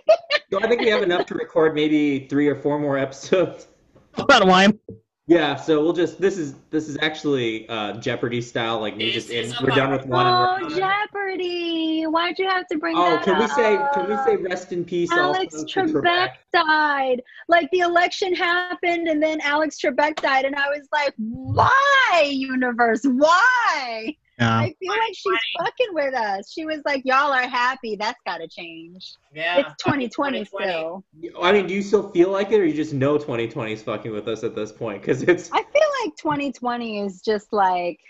[0.52, 3.68] So I think we have enough to record maybe three or four more episodes.
[4.14, 4.80] About wine.
[5.28, 9.26] Yeah, so we'll just this is this is actually uh, Jeopardy style, like me This
[9.26, 9.64] just in.
[9.64, 10.26] We're done with one.
[10.26, 10.90] Oh, and we're done.
[11.04, 12.02] Jeopardy!
[12.02, 13.20] Why'd you have to bring it up?
[13.20, 13.50] Oh, can we up?
[13.52, 15.08] say can we say rest in peace?
[15.12, 17.22] Alex also to Trebek died.
[17.46, 23.02] Like the election happened, and then Alex Trebek died, and I was like, "Why, universe?
[23.04, 24.58] Why?" Yeah.
[24.58, 26.50] I feel like she's fucking with us.
[26.50, 27.94] She was like, "Y'all are happy.
[27.96, 29.12] That's got to change.
[29.34, 30.44] Yeah, it's 2020 2020.
[30.46, 31.04] still."
[31.42, 34.10] I mean, do you still feel like it, or you just know 2020 is fucking
[34.10, 35.02] with us at this point?
[35.02, 38.00] Because it's I feel like 2020 is just like,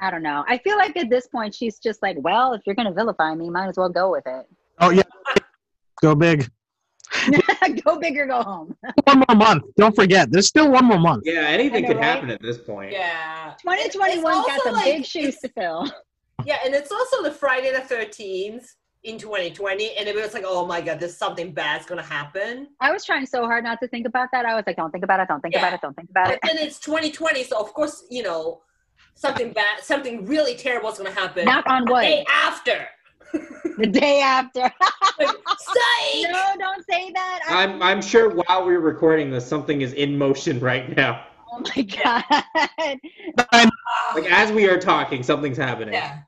[0.00, 0.44] I don't know.
[0.46, 3.50] I feel like at this point she's just like, "Well, if you're gonna vilify me,
[3.50, 4.46] might as well go with it.
[4.78, 5.02] Oh yeah.
[6.00, 6.48] Go big.
[7.84, 9.64] go big or go home." One more month.
[9.76, 10.30] Don't forget.
[10.30, 11.22] There's still one more month.
[11.26, 12.04] yeah, anything know, could right?
[12.04, 12.92] happen at this point.
[12.92, 13.54] Yeah.
[13.62, 15.90] 2021 got some like- big shoes to fill.
[16.46, 18.64] Yeah, and it's also the Friday the 13th
[19.04, 22.68] in 2020, and it was like, oh my god, there's something bad's gonna happen.
[22.80, 24.46] I was trying so hard not to think about that.
[24.46, 25.60] I was like, don't think about it, don't think Yeah.
[25.60, 26.40] about it, don't think about But it.
[26.48, 28.62] and it's 2020, so of course, you know,
[29.14, 31.44] something bad, something really terrible is gonna happen.
[31.44, 32.88] Knock on the day after.
[33.32, 34.60] The day after.
[35.18, 36.30] Psych!
[36.30, 37.40] no, don't say that.
[37.48, 41.24] I- I'm I'm sure while we're recording this, something is in motion right now.
[41.52, 42.98] oh my god.
[44.14, 45.94] Like as we are talking, something's happening.
[45.94, 46.18] Yeah.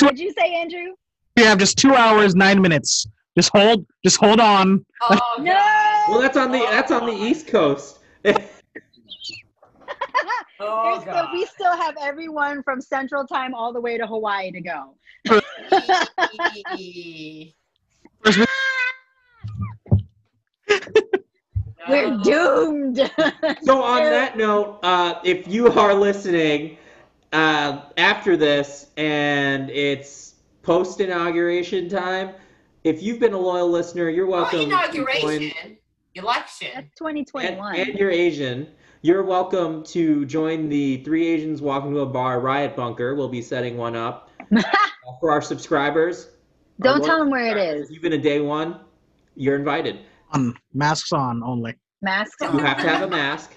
[0.00, 0.94] What'd you say, Andrew?
[1.36, 3.06] We have just two hours, nine minutes.
[3.36, 3.84] Just hold.
[4.04, 4.84] Just hold on.
[5.02, 5.52] Oh, No.
[6.08, 7.98] Well, that's on the that's on the East Coast.
[10.58, 14.50] Oh, There's still, we still have everyone from Central Time all the way to Hawaii
[14.52, 14.94] to go.
[21.88, 22.98] We're doomed.
[23.62, 26.78] So on that note, uh, if you are listening
[27.32, 32.34] uh, after this and it's post inauguration time,
[32.82, 34.58] if you've been a loyal listener, you're Not welcome.
[34.60, 34.72] to join-
[35.42, 35.78] inauguration,
[36.14, 36.68] election.
[36.74, 36.90] That's and,
[37.26, 37.76] 2021.
[37.76, 38.68] and you're Asian,
[39.06, 43.14] you're welcome to join the Three Asians Walking to a Bar Riot Bunker.
[43.14, 44.62] We'll be setting one up uh,
[45.20, 46.30] for our subscribers.
[46.80, 47.84] Don't tell them where it is.
[47.86, 48.80] If you've been a day one,
[49.36, 50.00] you're invited.
[50.32, 51.74] On masks on only.
[52.02, 53.52] Masks You have to have a mask.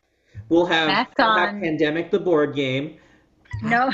[0.50, 1.62] We'll have, Mask we'll have on.
[1.62, 2.98] Pandemic the board game.
[3.64, 3.90] No,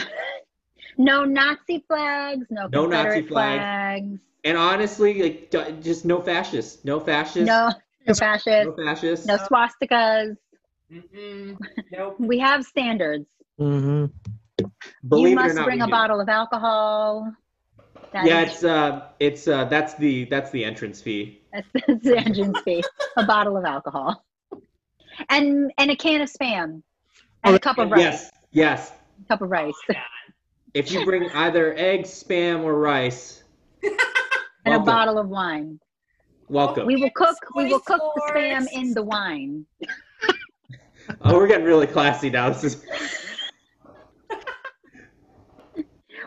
[0.98, 2.46] no Nazi flags.
[2.50, 3.60] No, No Nazi Confederate flags.
[3.62, 4.20] flags.
[4.44, 7.72] And honestly, like just no fascists, no fascists, No,
[8.06, 8.78] no fascists.
[8.78, 9.26] no fascists.
[9.26, 10.36] No swastikas.
[11.92, 12.16] Nope.
[12.20, 13.26] We have standards.
[13.60, 14.06] Mm-hmm.
[15.08, 15.92] Believe you it or must not, bring a do.
[15.92, 17.34] bottle of alcohol.
[18.14, 21.42] That Yeah, is- it's uh, it's uh, that's the that's the entrance fee.
[21.54, 22.84] that's, that's the entrance fee.
[23.18, 24.24] A bottle of alcohol,
[25.30, 26.82] and and a can of spam,
[27.44, 28.00] and a cup of rice.
[28.02, 28.92] Yes, yes.
[29.28, 29.74] Cup of rice,
[30.74, 33.44] If you bring either eggs, spam, or rice,
[34.66, 35.80] and a bottle of wine.
[36.50, 36.86] welcome.
[36.86, 37.38] We will cook.
[37.56, 39.66] We will cook the spam in the wine.
[41.22, 42.50] Oh, we're getting really classy now.
[42.50, 42.86] This is.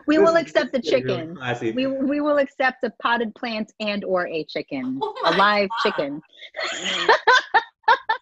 [0.06, 1.36] We this will is- accept the this is getting really chicken.
[1.36, 1.72] classy.
[1.72, 5.78] We we will accept a potted plant and or a chicken, Oh a live God.
[5.82, 6.22] chicken.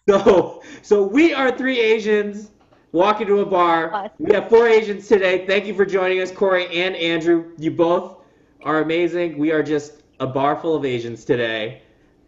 [0.09, 2.51] So, so we are three Asians
[2.93, 3.93] walking to a bar.
[3.93, 4.11] Us.
[4.19, 5.45] We have four Asians today.
[5.45, 7.51] Thank you for joining us, Corey and Andrew.
[7.57, 8.17] You both
[8.63, 9.37] are amazing.
[9.37, 11.81] We are just a bar full of Asians today.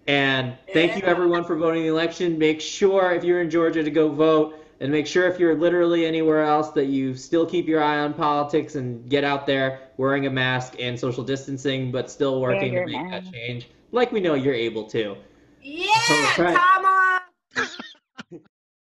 [0.09, 2.39] And thank you everyone for voting in the election.
[2.39, 6.03] Make sure if you're in Georgia to go vote, and make sure if you're literally
[6.03, 10.25] anywhere else that you still keep your eye on politics and get out there wearing
[10.25, 14.19] a mask and social distancing, but still working to your make that change, like we
[14.19, 15.15] know you're able to.
[15.61, 15.91] Yeah,
[16.39, 16.57] Alright.
[16.57, 17.69] come